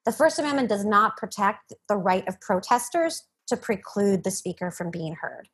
The 0.03 0.11
First 0.11 0.39
Amendment 0.39 0.67
does 0.67 0.83
not 0.83 1.15
protect 1.15 1.73
the 1.87 1.95
right 1.95 2.27
of 2.27 2.41
protesters 2.41 3.23
to 3.47 3.55
preclude 3.55 4.23
the 4.23 4.31
speaker 4.31 4.71
from 4.71 4.89
being 4.89 5.15
heard. 5.21 5.47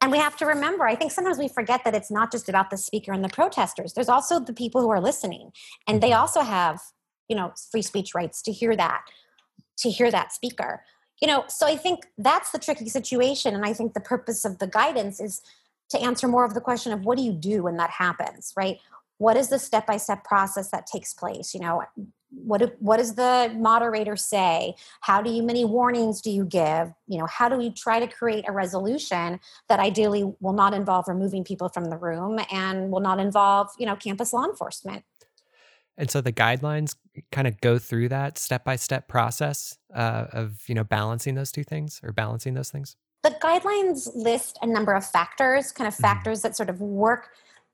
And 0.00 0.10
we 0.10 0.18
have 0.18 0.36
to 0.38 0.46
remember, 0.46 0.84
I 0.86 0.96
think 0.96 1.12
sometimes 1.12 1.38
we 1.38 1.48
forget 1.48 1.84
that 1.84 1.94
it's 1.94 2.10
not 2.10 2.32
just 2.32 2.48
about 2.48 2.70
the 2.70 2.76
speaker 2.76 3.12
and 3.12 3.22
the 3.22 3.28
protesters. 3.28 3.92
There's 3.92 4.08
also 4.08 4.40
the 4.40 4.52
people 4.52 4.80
who 4.80 4.90
are 4.90 5.00
listening. 5.00 5.52
And 5.86 6.00
they 6.00 6.12
also 6.12 6.40
have, 6.40 6.80
you 7.28 7.36
know, 7.36 7.52
free 7.70 7.82
speech 7.82 8.14
rights 8.14 8.42
to 8.42 8.52
hear 8.52 8.74
that, 8.76 9.02
to 9.78 9.90
hear 9.90 10.10
that 10.10 10.32
speaker. 10.32 10.82
You 11.22 11.28
know, 11.28 11.44
so 11.48 11.66
I 11.66 11.76
think 11.76 12.06
that's 12.16 12.50
the 12.50 12.58
tricky 12.58 12.88
situation. 12.88 13.54
And 13.54 13.64
I 13.64 13.72
think 13.72 13.94
the 13.94 14.00
purpose 14.00 14.44
of 14.44 14.58
the 14.58 14.66
guidance 14.66 15.20
is 15.20 15.40
to 15.90 16.00
answer 16.00 16.28
more 16.28 16.44
of 16.44 16.54
the 16.54 16.60
question 16.60 16.92
of 16.92 17.04
what 17.04 17.16
do 17.16 17.24
you 17.24 17.32
do 17.32 17.62
when 17.62 17.76
that 17.76 17.90
happens, 17.90 18.52
right? 18.56 18.78
What 19.18 19.36
is 19.36 19.48
the 19.48 19.58
step 19.58 19.86
by 19.86 19.98
step 19.98 20.24
process 20.24 20.70
that 20.70 20.86
takes 20.86 21.12
place? 21.12 21.54
You 21.54 21.60
know, 21.60 21.82
what 22.30 22.76
what 22.80 22.98
does 22.98 23.14
the 23.14 23.52
moderator 23.56 24.16
say 24.16 24.74
how 25.00 25.22
do 25.22 25.30
you 25.30 25.42
many 25.42 25.64
warnings 25.64 26.20
do 26.20 26.30
you 26.30 26.44
give 26.44 26.92
you 27.06 27.18
know 27.18 27.26
how 27.26 27.48
do 27.48 27.56
we 27.56 27.70
try 27.70 27.98
to 27.98 28.06
create 28.06 28.44
a 28.46 28.52
resolution 28.52 29.40
that 29.68 29.80
ideally 29.80 30.24
will 30.40 30.52
not 30.52 30.74
involve 30.74 31.08
removing 31.08 31.42
people 31.42 31.68
from 31.68 31.86
the 31.86 31.96
room 31.96 32.38
and 32.52 32.90
will 32.90 33.00
not 33.00 33.18
involve 33.18 33.68
you 33.78 33.86
know 33.86 33.96
campus 33.96 34.32
law 34.32 34.44
enforcement 34.44 35.04
and 35.96 36.10
so 36.10 36.20
the 36.20 36.32
guidelines 36.32 36.94
kind 37.32 37.46
of 37.46 37.60
go 37.60 37.78
through 37.78 38.08
that 38.08 38.36
step 38.36 38.62
by 38.62 38.76
step 38.76 39.08
process 39.08 39.78
uh, 39.94 40.26
of 40.32 40.62
you 40.68 40.74
know 40.74 40.84
balancing 40.84 41.34
those 41.34 41.50
two 41.50 41.64
things 41.64 41.98
or 42.02 42.12
balancing 42.12 42.52
those 42.52 42.70
things 42.70 42.96
the 43.22 43.30
guidelines 43.42 44.14
list 44.14 44.58
a 44.60 44.66
number 44.66 44.92
of 44.92 45.04
factors 45.04 45.72
kind 45.72 45.88
of 45.88 45.94
mm-hmm. 45.94 46.02
factors 46.02 46.40
mm-hmm. 46.40 46.48
that 46.48 46.56
sort 46.56 46.68
of 46.68 46.80
work 46.82 47.30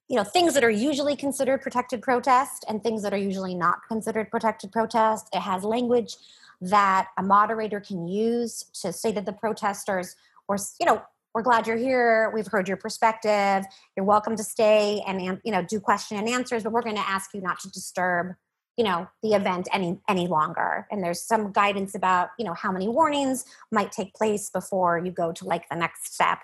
you 0.08 0.16
know 0.16 0.25
things 0.25 0.54
that 0.54 0.64
are 0.64 0.70
usually 0.70 1.16
considered 1.16 1.62
protected 1.62 2.02
protest 2.02 2.64
and 2.68 2.82
things 2.82 3.02
that 3.02 3.12
are 3.14 3.18
usually 3.18 3.54
not 3.54 3.78
considered 3.88 4.30
protected 4.30 4.70
protest. 4.73 5.28
It 5.32 5.40
has 5.40 5.64
language 5.64 6.16
that 6.61 7.08
a 7.18 7.23
moderator 7.23 7.80
can 7.80 8.06
use 8.06 8.64
to 8.82 8.92
say 8.92 9.12
to 9.12 9.20
the 9.20 9.32
protesters 9.32 10.14
or 10.49 10.56
you 10.78 10.87
know 10.87 11.02
we're 11.34 11.42
glad 11.42 11.66
you're 11.66 11.76
here. 11.76 12.30
We've 12.32 12.46
heard 12.46 12.68
your 12.68 12.76
perspective. 12.76 13.64
You're 13.96 14.06
welcome 14.06 14.37
to 14.37 14.44
stay 14.44 15.02
and 15.06 15.40
you 15.42 15.52
know 15.52 15.62
do 15.62 15.80
question 15.80 16.18
and 16.18 16.28
answers 16.28 16.62
but 16.62 16.73
we're 16.73 16.82
going 16.82 16.96
to 16.96 17.08
ask 17.08 17.30
you 17.34 17.40
not 17.40 17.61
to 17.61 17.70
disturb 17.70 18.34
you 18.76 18.84
know 18.84 19.08
the 19.23 19.30
event 19.30 19.68
any 19.73 19.99
any 20.08 20.26
longer. 20.26 20.87
And 20.90 21.02
there's 21.02 21.23
some 21.23 21.50
guidance 21.50 21.94
about 21.94 22.28
you 22.38 22.44
know 22.44 22.54
how 22.54 22.70
many 22.70 22.88
warnings 22.88 23.46
might 23.73 23.90
take 23.90 24.12
place 24.14 24.50
before 24.50 24.99
you 24.99 25.11
go 25.11 25.32
to 25.32 25.44
like 25.46 25.68
the 25.70 25.76
next 25.76 26.12
step. 26.12 26.40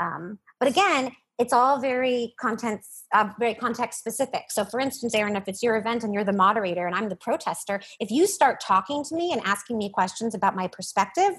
Um, 0.00 0.38
but 0.58 0.68
again 0.68 1.12
it's 1.38 1.52
all 1.52 1.80
very 1.80 2.34
content 2.38 2.80
uh, 3.12 3.28
very 3.38 3.54
context 3.54 3.98
specific 3.98 4.44
so 4.50 4.64
for 4.64 4.80
instance 4.80 5.14
aaron 5.14 5.36
if 5.36 5.48
it's 5.48 5.62
your 5.62 5.76
event 5.76 6.04
and 6.04 6.14
you're 6.14 6.24
the 6.24 6.32
moderator 6.32 6.86
and 6.86 6.94
i'm 6.94 7.08
the 7.08 7.16
protester 7.16 7.80
if 8.00 8.10
you 8.10 8.26
start 8.26 8.60
talking 8.60 9.04
to 9.04 9.14
me 9.14 9.32
and 9.32 9.40
asking 9.44 9.78
me 9.78 9.88
questions 9.88 10.34
about 10.34 10.54
my 10.54 10.68
perspective 10.68 11.32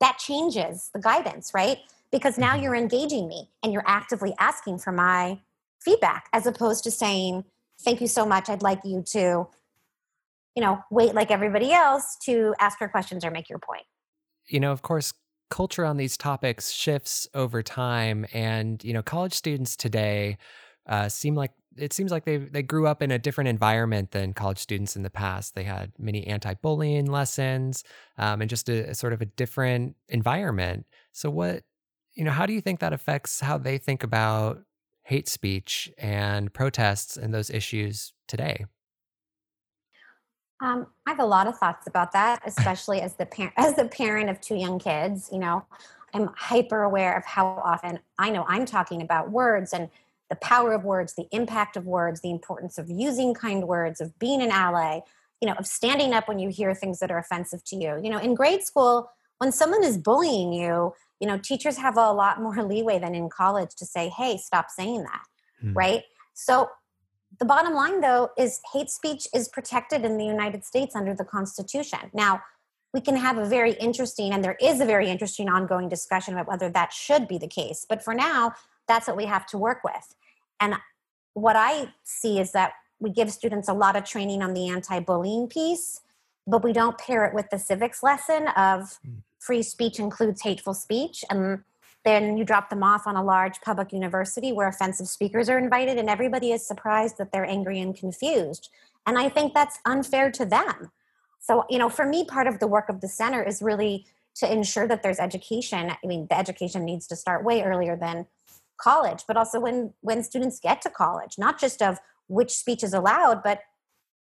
that 0.00 0.18
changes 0.18 0.90
the 0.94 1.00
guidance 1.00 1.52
right 1.54 1.78
because 2.12 2.38
now 2.38 2.52
mm-hmm. 2.54 2.64
you're 2.64 2.74
engaging 2.74 3.28
me 3.28 3.48
and 3.62 3.72
you're 3.72 3.84
actively 3.86 4.34
asking 4.38 4.78
for 4.78 4.92
my 4.92 5.38
feedback 5.82 6.28
as 6.32 6.46
opposed 6.46 6.84
to 6.84 6.90
saying 6.90 7.44
thank 7.84 8.00
you 8.00 8.08
so 8.08 8.24
much 8.24 8.48
i'd 8.48 8.62
like 8.62 8.80
you 8.84 9.02
to 9.02 9.46
you 10.54 10.62
know, 10.62 10.82
wait 10.90 11.14
like 11.14 11.30
everybody 11.30 11.72
else 11.72 12.16
to 12.24 12.54
ask 12.60 12.80
your 12.80 12.88
questions 12.88 13.24
or 13.24 13.30
make 13.30 13.48
your 13.48 13.58
point. 13.58 13.84
You 14.48 14.60
know, 14.60 14.72
of 14.72 14.82
course, 14.82 15.12
culture 15.50 15.84
on 15.84 15.96
these 15.96 16.16
topics 16.16 16.70
shifts 16.70 17.28
over 17.34 17.62
time, 17.62 18.26
and 18.32 18.82
you 18.84 18.92
know, 18.92 19.02
college 19.02 19.32
students 19.32 19.76
today 19.76 20.38
uh, 20.86 21.08
seem 21.08 21.34
like 21.34 21.52
it 21.76 21.92
seems 21.92 22.10
like 22.10 22.24
they 22.24 22.36
they 22.38 22.62
grew 22.62 22.86
up 22.86 23.02
in 23.02 23.10
a 23.10 23.18
different 23.18 23.48
environment 23.48 24.10
than 24.12 24.32
college 24.32 24.58
students 24.58 24.96
in 24.96 25.02
the 25.02 25.10
past. 25.10 25.54
They 25.54 25.64
had 25.64 25.92
many 25.98 26.26
anti-bullying 26.26 27.06
lessons 27.06 27.84
um, 28.18 28.40
and 28.40 28.50
just 28.50 28.68
a, 28.68 28.90
a 28.90 28.94
sort 28.94 29.12
of 29.12 29.22
a 29.22 29.26
different 29.26 29.96
environment. 30.08 30.86
So, 31.12 31.30
what 31.30 31.64
you 32.14 32.24
know, 32.24 32.30
how 32.30 32.46
do 32.46 32.52
you 32.52 32.60
think 32.60 32.80
that 32.80 32.92
affects 32.92 33.40
how 33.40 33.58
they 33.58 33.78
think 33.78 34.02
about 34.02 34.62
hate 35.04 35.28
speech 35.28 35.90
and 35.98 36.52
protests 36.52 37.16
and 37.16 37.34
those 37.34 37.50
issues 37.50 38.12
today? 38.28 38.66
Um, 40.64 40.86
I 41.06 41.10
have 41.10 41.20
a 41.20 41.26
lot 41.26 41.46
of 41.46 41.58
thoughts 41.58 41.86
about 41.86 42.12
that, 42.12 42.40
especially 42.46 43.02
as 43.02 43.14
the 43.16 43.26
parent 43.26 43.52
as 43.58 43.76
the 43.76 43.84
parent 43.84 44.30
of 44.30 44.40
two 44.40 44.56
young 44.56 44.78
kids. 44.78 45.28
You 45.30 45.38
know, 45.38 45.66
I'm 46.14 46.30
hyper 46.36 46.82
aware 46.82 47.16
of 47.16 47.24
how 47.26 47.46
often 47.62 47.98
I 48.18 48.30
know 48.30 48.46
I'm 48.48 48.64
talking 48.64 49.02
about 49.02 49.30
words 49.30 49.74
and 49.74 49.90
the 50.30 50.36
power 50.36 50.72
of 50.72 50.84
words, 50.84 51.14
the 51.14 51.26
impact 51.32 51.76
of 51.76 51.84
words, 51.84 52.22
the 52.22 52.30
importance 52.30 52.78
of 52.78 52.88
using 52.88 53.34
kind 53.34 53.68
words, 53.68 54.00
of 54.00 54.18
being 54.18 54.40
an 54.40 54.50
ally, 54.50 55.00
you 55.42 55.46
know, 55.46 55.54
of 55.54 55.66
standing 55.66 56.14
up 56.14 56.28
when 56.28 56.38
you 56.38 56.48
hear 56.48 56.74
things 56.74 56.98
that 57.00 57.10
are 57.10 57.18
offensive 57.18 57.62
to 57.64 57.76
you. 57.76 58.00
You 58.02 58.08
know, 58.08 58.18
in 58.18 58.34
grade 58.34 58.62
school, 58.62 59.10
when 59.36 59.52
someone 59.52 59.84
is 59.84 59.98
bullying 59.98 60.54
you, 60.54 60.94
you 61.20 61.28
know, 61.28 61.36
teachers 61.36 61.76
have 61.76 61.98
a 61.98 62.10
lot 62.10 62.40
more 62.40 62.62
leeway 62.62 62.98
than 62.98 63.14
in 63.14 63.28
college 63.28 63.74
to 63.76 63.84
say, 63.84 64.08
hey, 64.08 64.38
stop 64.38 64.70
saying 64.70 65.02
that, 65.02 65.24
hmm. 65.60 65.74
right? 65.74 66.04
So 66.32 66.70
the 67.38 67.44
bottom 67.44 67.74
line, 67.74 68.00
though, 68.00 68.30
is 68.36 68.60
hate 68.72 68.90
speech 68.90 69.26
is 69.34 69.48
protected 69.48 70.04
in 70.04 70.18
the 70.18 70.24
United 70.24 70.64
States 70.64 70.94
under 70.94 71.14
the 71.14 71.24
Constitution. 71.24 71.98
Now, 72.12 72.42
we 72.92 73.00
can 73.00 73.16
have 73.16 73.38
a 73.38 73.44
very 73.44 73.72
interesting, 73.72 74.32
and 74.32 74.44
there 74.44 74.56
is 74.60 74.80
a 74.80 74.84
very 74.84 75.10
interesting 75.10 75.48
ongoing 75.48 75.88
discussion 75.88 76.34
about 76.34 76.46
whether 76.46 76.70
that 76.70 76.92
should 76.92 77.26
be 77.26 77.38
the 77.38 77.48
case. 77.48 77.84
But 77.88 78.04
for 78.04 78.14
now, 78.14 78.52
that's 78.86 79.08
what 79.08 79.16
we 79.16 79.24
have 79.24 79.46
to 79.46 79.58
work 79.58 79.82
with. 79.82 80.14
And 80.60 80.74
what 81.32 81.56
I 81.56 81.92
see 82.04 82.38
is 82.38 82.52
that 82.52 82.74
we 83.00 83.10
give 83.10 83.32
students 83.32 83.68
a 83.68 83.72
lot 83.72 83.96
of 83.96 84.04
training 84.04 84.42
on 84.42 84.54
the 84.54 84.68
anti 84.68 85.00
bullying 85.00 85.48
piece, 85.48 86.00
but 86.46 86.62
we 86.62 86.72
don't 86.72 86.96
pair 86.96 87.24
it 87.24 87.34
with 87.34 87.50
the 87.50 87.58
civics 87.58 88.02
lesson 88.02 88.48
of 88.56 88.98
hmm. 89.04 89.14
free 89.40 89.62
speech 89.62 89.98
includes 89.98 90.42
hateful 90.42 90.74
speech. 90.74 91.24
And 91.28 91.64
then 92.04 92.36
you 92.36 92.44
drop 92.44 92.70
them 92.70 92.82
off 92.82 93.06
on 93.06 93.16
a 93.16 93.24
large 93.24 93.60
public 93.60 93.92
university 93.92 94.52
where 94.52 94.68
offensive 94.68 95.08
speakers 95.08 95.48
are 95.48 95.58
invited, 95.58 95.98
and 95.98 96.08
everybody 96.08 96.52
is 96.52 96.66
surprised 96.66 97.18
that 97.18 97.32
they're 97.32 97.46
angry 97.46 97.80
and 97.80 97.96
confused. 97.96 98.70
And 99.06 99.18
I 99.18 99.28
think 99.28 99.54
that's 99.54 99.78
unfair 99.84 100.30
to 100.32 100.44
them. 100.44 100.90
So, 101.40 101.64
you 101.68 101.78
know, 101.78 101.88
for 101.88 102.06
me, 102.06 102.24
part 102.24 102.46
of 102.46 102.58
the 102.58 102.66
work 102.66 102.88
of 102.88 103.00
the 103.00 103.08
center 103.08 103.42
is 103.42 103.60
really 103.60 104.06
to 104.36 104.50
ensure 104.50 104.88
that 104.88 105.02
there's 105.02 105.18
education. 105.18 105.90
I 105.90 106.06
mean, 106.06 106.26
the 106.28 106.38
education 106.38 106.84
needs 106.84 107.06
to 107.08 107.16
start 107.16 107.44
way 107.44 107.62
earlier 107.62 107.96
than 107.96 108.26
college 108.76 109.24
but 109.26 109.36
also 109.36 109.60
when 109.60 109.92
when 110.00 110.22
students 110.22 110.58
get 110.60 110.82
to 110.82 110.90
college 110.90 111.34
not 111.38 111.58
just 111.58 111.80
of 111.80 111.98
which 112.26 112.50
speech 112.50 112.82
is 112.82 112.92
allowed 112.92 113.42
but 113.42 113.60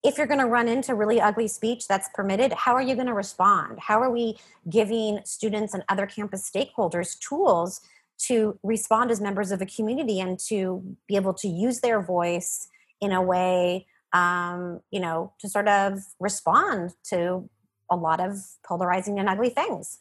if 0.04 0.16
you're 0.16 0.26
going 0.26 0.40
to 0.40 0.46
run 0.46 0.68
into 0.68 0.94
really 0.94 1.20
ugly 1.20 1.48
speech 1.48 1.86
that's 1.88 2.08
permitted 2.14 2.52
how 2.52 2.74
are 2.74 2.82
you 2.82 2.94
going 2.94 3.06
to 3.06 3.14
respond 3.14 3.78
how 3.80 4.00
are 4.00 4.10
we 4.10 4.36
giving 4.68 5.20
students 5.24 5.74
and 5.74 5.82
other 5.88 6.06
campus 6.06 6.48
stakeholders 6.50 7.18
tools 7.18 7.80
to 8.18 8.58
respond 8.62 9.10
as 9.10 9.20
members 9.20 9.52
of 9.52 9.60
a 9.62 9.66
community 9.66 10.18
and 10.20 10.38
to 10.38 10.82
be 11.06 11.16
able 11.16 11.34
to 11.34 11.48
use 11.48 11.80
their 11.80 12.00
voice 12.00 12.68
in 13.00 13.12
a 13.12 13.22
way 13.22 13.86
um, 14.12 14.80
you 14.90 15.00
know 15.00 15.32
to 15.38 15.48
sort 15.48 15.68
of 15.68 15.98
respond 16.18 16.94
to 17.04 17.48
a 17.90 17.96
lot 17.96 18.20
of 18.20 18.36
polarizing 18.64 19.18
and 19.18 19.28
ugly 19.28 19.50
things 19.50 19.98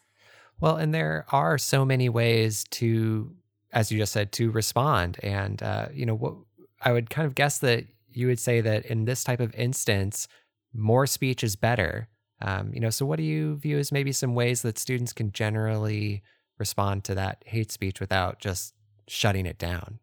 well 0.59 0.75
and 0.75 0.93
there 0.93 1.25
are 1.31 1.57
so 1.57 1.85
many 1.85 2.09
ways 2.09 2.65
to 2.69 3.35
as 3.73 3.91
you 3.91 3.97
just 3.97 4.13
said, 4.13 4.31
to 4.33 4.51
respond. 4.51 5.19
And 5.23 5.61
uh, 5.61 5.87
you 5.93 6.05
know, 6.05 6.15
what 6.15 6.35
I 6.81 6.91
would 6.91 7.09
kind 7.09 7.25
of 7.25 7.35
guess 7.35 7.59
that 7.59 7.85
you 8.17 8.27
would 8.27 8.39
say 8.39 8.61
that 8.61 8.85
in 8.87 9.05
this 9.05 9.23
type 9.23 9.39
of 9.39 9.53
instance, 9.55 10.27
more 10.73 11.05
speech 11.05 11.43
is 11.43 11.55
better. 11.55 12.09
Um, 12.41 12.71
you 12.73 12.79
know, 12.79 12.89
so 12.89 13.05
what 13.05 13.17
do 13.17 13.23
you 13.23 13.55
view 13.57 13.77
as 13.77 13.91
maybe 13.91 14.11
some 14.11 14.35
ways 14.35 14.61
that 14.63 14.77
students 14.77 15.13
can 15.13 15.31
generally 15.31 16.23
respond 16.57 17.03
to 17.05 17.15
that 17.15 17.43
hate 17.45 17.71
speech 17.71 17.99
without 17.99 18.39
just 18.39 18.73
shutting 19.07 19.45
it 19.45 19.57
down? 19.57 19.99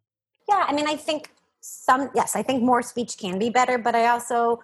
Yeah, 0.49 0.65
I 0.69 0.73
mean, 0.73 0.89
I 0.89 0.97
think 0.97 1.31
some, 1.61 2.11
yes, 2.15 2.37
I 2.37 2.43
think 2.43 2.63
more 2.63 2.83
speech 2.83 3.19
can 3.19 3.39
be 3.39 3.51
better, 3.51 3.79
but 3.79 3.95
I 3.95 4.09
also 4.09 4.61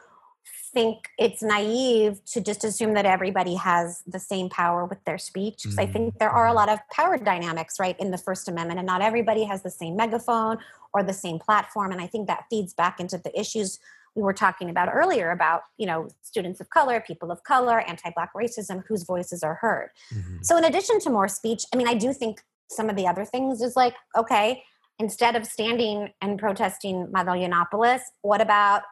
think 0.73 1.09
it's 1.19 1.43
naive 1.43 2.25
to 2.25 2.41
just 2.41 2.65
assume 2.65 2.95
that 2.95 3.07
everybody 3.07 3.55
has 3.55 4.03
the 4.07 4.21
same 4.21 4.49
power 4.49 4.85
with 4.85 5.03
their 5.05 5.19
speech 5.19 5.63
because 5.63 5.77
mm-hmm. 5.77 5.89
i 5.89 5.93
think 5.93 6.19
there 6.19 6.31
are 6.31 6.47
a 6.47 6.53
lot 6.53 6.69
of 6.69 6.79
power 6.93 7.19
dynamics 7.19 7.81
right 7.81 7.99
in 7.99 8.11
the 8.11 8.19
first 8.19 8.49
amendment 8.49 8.79
and 8.79 8.87
not 8.87 9.03
everybody 9.03 9.45
has 9.45 9.63
the 9.63 9.71
same 9.71 9.97
megaphone 9.97 10.59
or 10.95 11.03
the 11.03 11.13
same 11.13 11.39
platform 11.39 11.91
and 11.93 12.01
i 12.01 12.07
think 12.07 12.27
that 12.27 12.45
feeds 12.51 12.73
back 12.73 13.01
into 13.01 13.19
the 13.19 13.39
issues 13.39 13.79
we 14.15 14.23
were 14.23 14.33
talking 14.33 14.71
about 14.71 14.89
earlier 14.93 15.31
about 15.31 15.63
you 15.77 15.87
know 15.87 16.09
students 16.23 16.61
of 16.61 16.71
color 16.71 17.03
people 17.05 17.31
of 17.31 17.43
color 17.43 17.81
anti-black 17.81 18.31
racism 18.35 18.83
whose 18.87 19.03
voices 19.03 19.43
are 19.43 19.55
heard 19.55 19.91
mm-hmm. 20.15 20.37
so 20.43 20.57
in 20.57 20.65
addition 20.65 21.01
to 21.01 21.11
more 21.11 21.29
speech 21.29 21.65
i 21.75 21.77
mean 21.77 21.89
i 21.89 21.95
do 21.95 22.13
think 22.13 22.43
some 22.69 22.89
of 22.89 22.97
the 22.97 23.07
other 23.07 23.25
things 23.25 23.61
is 23.61 23.75
like 23.75 23.95
okay 24.17 24.63
instead 25.01 25.35
of 25.35 25.47
standing 25.47 26.11
and 26.21 26.39
protesting 26.39 27.11
Milo 27.11 27.33
Yiannopoulos, 27.33 28.01
what 28.21 28.41
about 28.43 28.83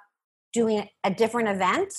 doing 0.53 0.89
a 1.05 1.11
different 1.11 1.49
event 1.49 1.93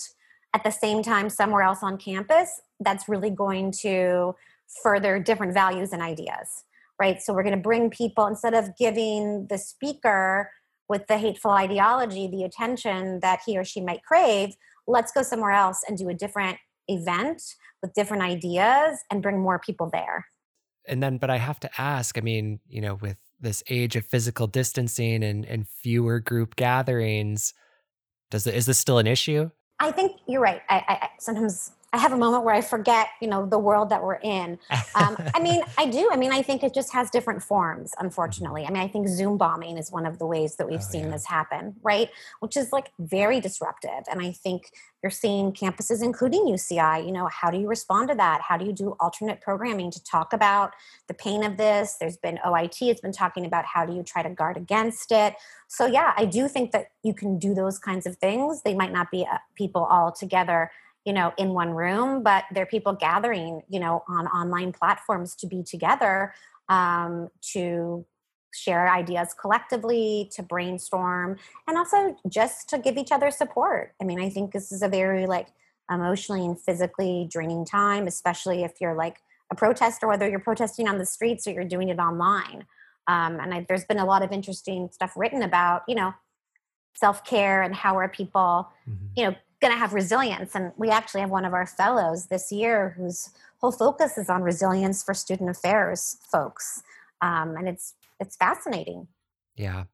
at 0.54 0.64
the 0.64 0.72
same 0.72 1.04
time 1.04 1.30
somewhere 1.30 1.62
else 1.62 1.80
on 1.84 1.98
campus 1.98 2.62
that's 2.80 3.08
really 3.08 3.30
going 3.30 3.72
to 3.72 4.36
further 4.84 5.20
different 5.20 5.54
values 5.54 5.94
and 5.94 6.02
ideas 6.02 6.64
right? 7.00 7.22
So 7.22 7.34
we're 7.34 7.44
going 7.44 7.56
to 7.56 7.62
bring 7.62 7.90
people 7.90 8.28
instead 8.28 8.54
of 8.54 8.76
giving 8.78 9.48
the 9.48 9.58
speaker 9.58 10.52
with 10.90 11.08
the 11.08 11.18
hateful 11.18 11.52
ideology 11.52 12.28
the 12.28 12.44
attention 12.44 13.22
that 13.22 13.40
he 13.46 13.58
or 13.58 13.64
she 13.64 13.80
might 13.80 14.04
crave 14.04 14.56
let's 14.88 15.12
go 15.12 15.22
somewhere 15.22 15.52
else 15.52 15.84
and 15.88 15.98
do 15.98 16.10
a 16.10 16.14
different 16.14 16.58
event 16.88 17.44
with 17.82 17.94
different 17.94 18.24
ideas 18.24 19.00
and 19.12 19.22
bring 19.22 19.40
more 19.40 19.60
people 19.60 19.90
there. 19.92 20.26
And 20.88 21.04
then 21.04 21.20
but 21.20 21.30
i 21.30 21.38
have 21.38 21.60
to 21.60 21.70
ask 21.78 22.18
i 22.18 22.22
mean 22.22 22.60
you 22.68 22.82
know 22.82 22.96
with 22.96 23.18
this 23.40 23.62
age 23.70 23.96
of 23.96 24.06
physical 24.06 24.48
distancing 24.48 25.24
and 25.24 25.46
and 25.46 25.68
fewer 25.68 26.20
group 26.20 26.56
gatherings 26.56 27.54
does 28.30 28.48
is 28.48 28.66
this 28.66 28.78
still 28.78 28.98
an 28.98 29.08
issue? 29.08 29.50
I 29.80 29.92
think 29.92 30.18
you're 30.28 30.42
right. 30.42 30.62
I, 30.70 30.84
I 30.88 31.10
sometimes 31.20 31.72
I 31.92 31.98
have 31.98 32.12
a 32.12 32.18
moment 32.18 32.44
where 32.44 32.54
I 32.54 32.62
forget, 32.62 33.10
you 33.20 33.28
know, 33.28 33.46
the 33.46 33.58
world 33.58 33.90
that 33.90 34.04
we're 34.04 34.16
in. 34.16 34.60
Um, 34.94 35.18
I 35.34 35.40
mean, 35.42 35.62
I 35.78 35.88
do. 35.88 36.10
I 36.12 36.18
mean, 36.18 36.32
I 36.32 36.42
think 36.42 36.64
it 36.64 36.74
just 36.74 36.94
has 36.94 37.10
different 37.10 37.42
forms, 37.42 37.94
unfortunately. 38.00 38.66
I 38.66 38.70
mean, 38.70 38.82
I 38.82 38.88
think 38.88 39.08
Zoom 39.08 39.38
bombing 39.38 39.78
is 39.78 39.92
one 39.92 40.06
of 40.06 40.20
the 40.20 40.26
ways 40.26 40.56
that 40.58 40.70
we've 40.70 40.80
oh, 40.80 40.92
seen 40.92 41.06
yeah. 41.06 41.12
this 41.12 41.26
happen, 41.26 41.76
right? 41.82 42.10
Which 42.42 42.58
is 42.58 42.72
like 42.72 42.92
very 43.00 43.40
disruptive. 43.40 44.04
And 44.10 44.22
I 44.22 44.32
think 44.32 44.72
you're 45.02 45.10
seeing 45.10 45.52
campuses, 45.52 46.04
including 46.04 46.46
UCI, 46.46 47.06
you 47.06 47.12
know, 47.12 47.28
how 47.28 47.50
do 47.50 47.58
you 47.58 47.68
respond 47.68 48.10
to 48.10 48.16
that? 48.16 48.42
How 48.42 48.58
do 48.58 48.66
you 48.66 48.74
do 48.74 48.96
alternate 49.00 49.42
programming 49.42 49.90
to 49.92 50.04
talk 50.04 50.34
about 50.34 50.74
the 51.08 51.14
pain 51.14 51.44
of 51.44 51.58
this? 51.58 51.96
There's 52.00 52.18
been 52.18 52.38
OIT 52.46 52.88
has 52.90 53.00
been 53.00 53.14
talking 53.14 53.46
about 53.46 53.66
how 53.66 53.86
do 53.86 53.94
you 53.94 54.04
try 54.04 54.22
to 54.22 54.30
guard 54.30 54.58
against 54.58 55.12
it. 55.12 55.36
So, 55.68 55.86
yeah, 55.86 56.14
I 56.18 56.26
do 56.26 56.48
think 56.48 56.72
that 56.72 56.88
you 57.02 57.14
can 57.14 57.40
do 57.40 57.56
those 57.56 57.80
kinds 57.80 58.06
of 58.06 58.18
things. 58.18 58.62
They 58.62 58.76
might 58.76 58.92
not 58.92 59.10
be 59.10 59.26
uh, 59.26 59.38
people 59.56 59.86
all 59.86 60.12
together 60.12 60.70
you 61.10 61.14
know 61.14 61.34
in 61.38 61.56
one 61.56 61.72
room 61.72 62.22
but 62.22 62.44
there 62.54 62.62
are 62.62 62.68
people 62.68 62.94
gathering 62.94 63.64
you 63.68 63.80
know 63.80 64.04
on 64.08 64.28
online 64.28 64.72
platforms 64.72 65.34
to 65.34 65.48
be 65.48 65.64
together 65.64 66.36
um, 66.70 67.30
to 67.42 68.06
share 68.54 68.88
ideas 68.94 69.34
collectively 69.34 70.30
to 70.32 70.44
brainstorm 70.44 71.36
and 71.68 71.80
also 71.80 72.16
just 72.28 72.70
to 72.70 72.78
give 72.78 72.96
each 72.96 73.12
other 73.12 73.32
support 73.32 73.94
i 74.00 74.04
mean 74.04 74.20
i 74.20 74.30
think 74.30 74.52
this 74.52 74.72
is 74.72 74.84
a 74.84 74.88
very 74.88 75.26
like 75.26 75.48
emotionally 75.92 76.46
and 76.46 76.62
physically 76.62 77.28
draining 77.32 77.66
time 77.66 78.06
especially 78.06 78.64
if 78.64 78.74
you're 78.80 78.96
like 78.96 79.18
a 79.52 79.56
protester 79.56 80.08
whether 80.08 80.30
you're 80.30 80.40
protesting 80.40 80.88
on 80.88 81.00
the 81.00 81.08
streets 81.08 81.48
or 81.48 81.52
you're 81.52 81.64
doing 81.64 81.90
it 81.90 81.98
online 81.98 82.68
um, 83.08 83.40
and 83.40 83.52
I, 83.52 83.66
there's 83.68 83.86
been 83.86 83.98
a 83.98 84.06
lot 84.06 84.22
of 84.22 84.32
interesting 84.32 84.90
stuff 84.92 85.14
written 85.16 85.42
about 85.42 85.82
you 85.88 85.96
know 85.96 86.14
self-care 86.94 87.64
and 87.64 87.74
how 87.74 87.98
are 87.98 88.10
people 88.10 88.70
mm-hmm. 88.88 89.06
you 89.16 89.24
know 89.26 89.36
going 89.62 89.74
to 89.74 89.78
have 89.78 89.94
resilience. 89.94 90.56
And 90.56 90.72
we 90.78 90.90
actually 90.90 91.22
have 91.22 91.30
one 91.30 91.46
of 91.46 91.54
our 91.54 91.66
fellows 91.66 92.28
this 92.28 92.52
year 92.52 92.96
whose 92.98 93.30
whole 93.60 93.72
focus 93.72 94.18
is 94.18 94.30
on 94.30 94.42
resilience 94.42 95.04
for 95.04 95.14
student 95.14 95.50
affairs 95.50 96.18
folks. 96.32 96.82
Um, 97.22 97.56
and 97.58 97.68
it's 97.68 97.96
it's 98.20 98.36
fascinating. 98.36 99.08
Yeah. 99.56 99.86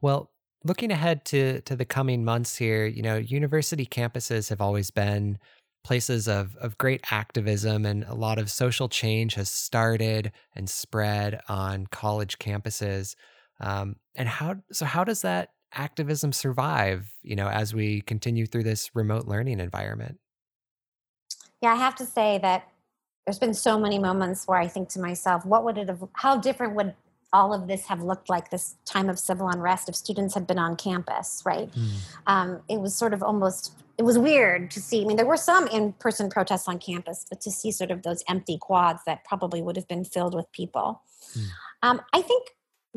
Well, 0.00 0.30
looking 0.64 0.90
ahead 0.90 1.24
to 1.26 1.60
to 1.62 1.76
the 1.76 1.84
coming 1.84 2.24
months 2.24 2.56
here, 2.56 2.86
you 2.86 3.02
know, 3.02 3.16
university 3.16 3.86
campuses 3.86 4.50
have 4.50 4.60
always 4.60 4.90
been 4.90 5.38
places 5.84 6.28
of 6.28 6.54
of 6.56 6.76
great 6.76 7.00
activism 7.10 7.86
and 7.86 8.04
a 8.04 8.14
lot 8.14 8.38
of 8.38 8.50
social 8.50 8.88
change 8.88 9.34
has 9.34 9.48
started 9.48 10.32
and 10.54 10.68
spread 10.68 11.40
on 11.48 11.86
college 11.86 12.38
campuses. 12.38 13.14
Um, 13.60 13.96
and 14.14 14.28
how 14.28 14.56
so 14.72 14.84
how 14.84 15.04
does 15.04 15.22
that 15.22 15.50
activism 15.72 16.32
survive, 16.32 17.12
you 17.22 17.36
know, 17.36 17.48
as 17.48 17.74
we 17.74 18.00
continue 18.02 18.46
through 18.46 18.64
this 18.64 18.90
remote 18.94 19.26
learning 19.26 19.60
environment? 19.60 20.18
Yeah, 21.60 21.72
I 21.72 21.76
have 21.76 21.96
to 21.96 22.06
say 22.06 22.38
that 22.38 22.68
there's 23.26 23.38
been 23.38 23.54
so 23.54 23.78
many 23.78 23.98
moments 23.98 24.46
where 24.46 24.58
I 24.58 24.68
think 24.68 24.88
to 24.90 25.00
myself, 25.00 25.44
what 25.44 25.64
would 25.64 25.76
it 25.76 25.88
have, 25.88 26.02
how 26.14 26.38
different 26.38 26.74
would 26.74 26.94
all 27.32 27.52
of 27.52 27.66
this 27.66 27.86
have 27.86 28.02
looked 28.02 28.30
like 28.30 28.50
this 28.50 28.76
time 28.86 29.10
of 29.10 29.18
civil 29.18 29.48
unrest 29.48 29.88
if 29.88 29.94
students 29.94 30.32
had 30.34 30.46
been 30.46 30.58
on 30.58 30.76
campus, 30.76 31.42
right? 31.44 31.70
Mm. 31.72 31.90
Um, 32.26 32.60
it 32.68 32.80
was 32.80 32.94
sort 32.94 33.12
of 33.12 33.22
almost, 33.22 33.74
it 33.98 34.02
was 34.02 34.18
weird 34.18 34.70
to 34.70 34.80
see. 34.80 35.02
I 35.02 35.04
mean, 35.04 35.18
there 35.18 35.26
were 35.26 35.36
some 35.36 35.66
in 35.66 35.92
person 35.94 36.30
protests 36.30 36.68
on 36.68 36.78
campus, 36.78 37.26
but 37.28 37.42
to 37.42 37.50
see 37.50 37.70
sort 37.70 37.90
of 37.90 38.02
those 38.02 38.24
empty 38.30 38.56
quads 38.58 39.02
that 39.04 39.24
probably 39.24 39.60
would 39.60 39.76
have 39.76 39.88
been 39.88 40.04
filled 40.04 40.34
with 40.34 40.50
people. 40.52 41.02
Mm. 41.36 41.46
Um, 41.82 42.02
I 42.14 42.22
think 42.22 42.48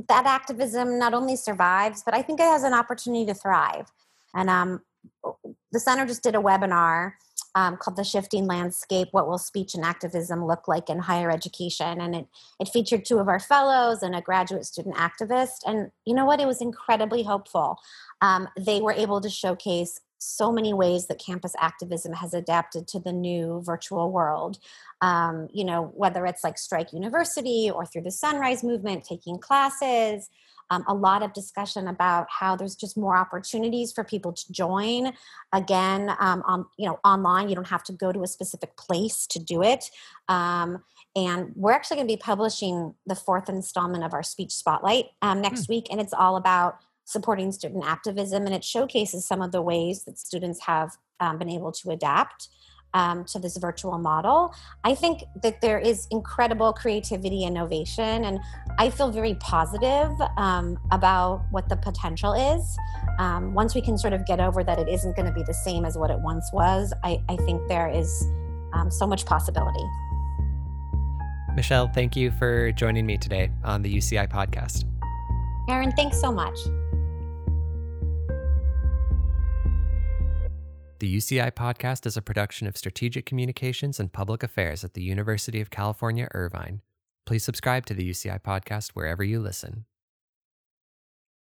that 0.08 0.26
activism 0.26 0.98
not 0.98 1.14
only 1.14 1.36
survives, 1.36 2.04
but 2.04 2.14
I 2.14 2.22
think 2.22 2.40
it 2.40 2.44
has 2.44 2.64
an 2.64 2.74
opportunity 2.74 3.26
to 3.26 3.34
thrive. 3.34 3.92
And 4.34 4.50
um, 4.50 4.82
the 5.72 5.80
center 5.80 6.06
just 6.06 6.24
did 6.24 6.36
a 6.36 6.40
webinar 6.40 7.14
um, 7.56 7.78
called 7.78 7.98
The 7.98 8.04
Shifting 8.04 8.46
Landscape 8.46 9.10
What 9.12 9.28
Will 9.28 9.38
Speech 9.38 9.76
and 9.76 9.84
Activism 9.84 10.46
Look 10.46 10.68
Like 10.68 10.90
in 10.90 11.00
Higher 11.00 11.30
Education? 11.30 12.00
And 12.00 12.16
it, 12.16 12.28
it 12.60 12.70
featured 12.70 13.06
two 13.06 13.20
of 13.20 13.28
our 13.28 13.40
fellows 13.40 14.04
and 14.04 14.16
a 14.16 14.22
graduate 14.22 14.66
student 14.66 14.96
activist. 14.96 15.60
And 15.66 15.92
you 16.06 16.14
know 16.14 16.26
what? 16.26 16.40
It 16.40 16.48
was 16.48 16.62
incredibly 16.62 17.24
hopeful. 17.24 17.78
Um, 18.22 18.48
they 18.58 18.80
were 18.80 18.94
able 18.94 19.20
to 19.22 19.30
showcase 19.30 20.00
so 20.21 20.51
many 20.51 20.73
ways 20.73 21.07
that 21.07 21.19
campus 21.19 21.53
activism 21.60 22.13
has 22.13 22.34
adapted 22.34 22.88
to 22.89 22.99
the 22.99 23.12
new 23.12 23.62
virtual 23.65 24.12
world. 24.12 24.60
Um, 25.01 25.47
you 25.51 25.63
know, 25.63 25.91
whether 25.95 26.25
it's 26.25 26.43
like 26.43 26.57
Strike 26.57 26.93
University 26.93 27.71
or 27.73 27.86
through 27.86 28.03
the 28.03 28.12
Sunrise 28.12 28.63
Movement, 28.63 29.03
taking 29.03 29.39
classes, 29.39 30.29
um, 30.69 30.86
a 30.88 30.93
lot 30.93 31.21
of 31.21 31.34
discussion 31.34 31.88
about 31.88 32.27
how 32.29 32.55
there's 32.55 32.75
just 32.75 32.97
more 32.97 33.17
opportunities 33.17 33.91
for 33.91 34.03
people 34.03 34.31
to 34.31 34.51
join 34.51 35.12
again 35.51 36.15
um, 36.19 36.41
on 36.45 36.65
you 36.77 36.88
know 36.88 36.97
online 37.03 37.49
you 37.49 37.55
don't 37.55 37.67
have 37.67 37.84
to 37.84 37.91
go 37.91 38.12
to 38.12 38.23
a 38.23 38.27
specific 38.27 38.77
place 38.77 39.27
to 39.27 39.38
do 39.38 39.62
it 39.62 39.91
um, 40.29 40.81
and 41.13 41.51
we're 41.55 41.73
actually 41.73 41.97
going 41.97 42.07
to 42.07 42.13
be 42.13 42.17
publishing 42.17 42.95
the 43.05 43.15
fourth 43.15 43.49
installment 43.49 44.03
of 44.03 44.13
our 44.13 44.23
speech 44.23 44.53
spotlight 44.53 45.07
um, 45.21 45.41
next 45.41 45.63
mm. 45.63 45.69
week 45.69 45.88
and 45.91 45.99
it's 45.99 46.13
all 46.13 46.38
about 46.38 46.77
supporting 47.12 47.52
student 47.52 47.84
activism 47.86 48.45
and 48.45 48.56
it 48.56 48.63
showcases 48.63 49.26
some 49.26 49.41
of 49.41 49.52
the 49.52 49.62
ways 49.62 50.04
that 50.06 50.17
students 50.17 50.62
have 50.62 50.91
um, 51.19 51.38
been 51.38 51.50
able 51.50 51.71
to 51.71 51.91
adapt 51.91 52.50
um, 52.93 53.26
to 53.26 53.39
this 53.39 53.58
virtual 53.58 53.97
model. 53.97 54.54
I 54.84 54.95
think 54.95 55.24
that 55.43 55.62
there 55.62 55.80
is 55.80 56.08
incredible 56.12 56.74
creativity, 56.74 57.45
and 57.45 57.56
innovation, 57.56 58.26
and 58.26 58.39
I 58.78 58.89
feel 58.89 59.12
very 59.12 59.36
positive 59.36 60.12
um, 60.38 60.78
about 60.91 61.43
what 61.52 61.69
the 61.69 61.76
potential 61.78 62.34
is. 62.34 62.78
Um, 63.19 63.54
once 63.54 63.76
we 63.76 63.82
can 63.82 63.97
sort 63.97 64.13
of 64.13 64.26
get 64.26 64.39
over 64.39 64.63
that 64.63 64.80
it 64.80 64.89
isn't 64.89 65.15
going 65.15 65.26
to 65.26 65.34
be 65.34 65.43
the 65.43 65.54
same 65.54 65.86
as 65.86 65.97
what 65.97 66.12
it 66.12 66.19
once 66.19 66.50
was, 66.54 66.93
I, 67.04 67.21
I 67.30 67.36
think 67.38 67.67
there 67.67 67.88
is 67.88 68.28
um, 68.74 68.89
so 68.89 69.06
much 69.06 69.26
possibility. 69.26 69.84
Michelle, 71.56 71.89
thank 71.89 72.15
you 72.15 72.32
for 72.32 72.71
joining 72.71 73.06
me 73.06 73.17
today 73.17 73.52
on 73.63 73.82
the 73.82 73.93
UCI 73.93 74.30
podcast. 74.30 74.86
Aaron, 75.69 75.91
thanks 75.91 76.19
so 76.19 76.32
much. 76.32 76.58
The 81.02 81.18
UCI 81.18 81.50
podcast 81.54 82.06
is 82.06 82.16
a 82.16 82.22
production 82.22 82.68
of 82.68 82.78
Strategic 82.78 83.26
Communications 83.26 84.00
and 84.00 84.14
Public 84.14 84.44
Affairs 84.44 84.84
at 84.84 84.94
the 84.94 85.02
University 85.02 85.60
of 85.60 85.72
California, 85.72 86.28
Irvine. 86.36 86.84
Please 87.26 87.44
subscribe 87.44 87.88
to 87.88 87.96
the 87.96 88.08
UCI 88.08 88.40
podcast 88.40 88.90
wherever 88.90 89.24
you 89.24 89.40
listen. 89.40 89.86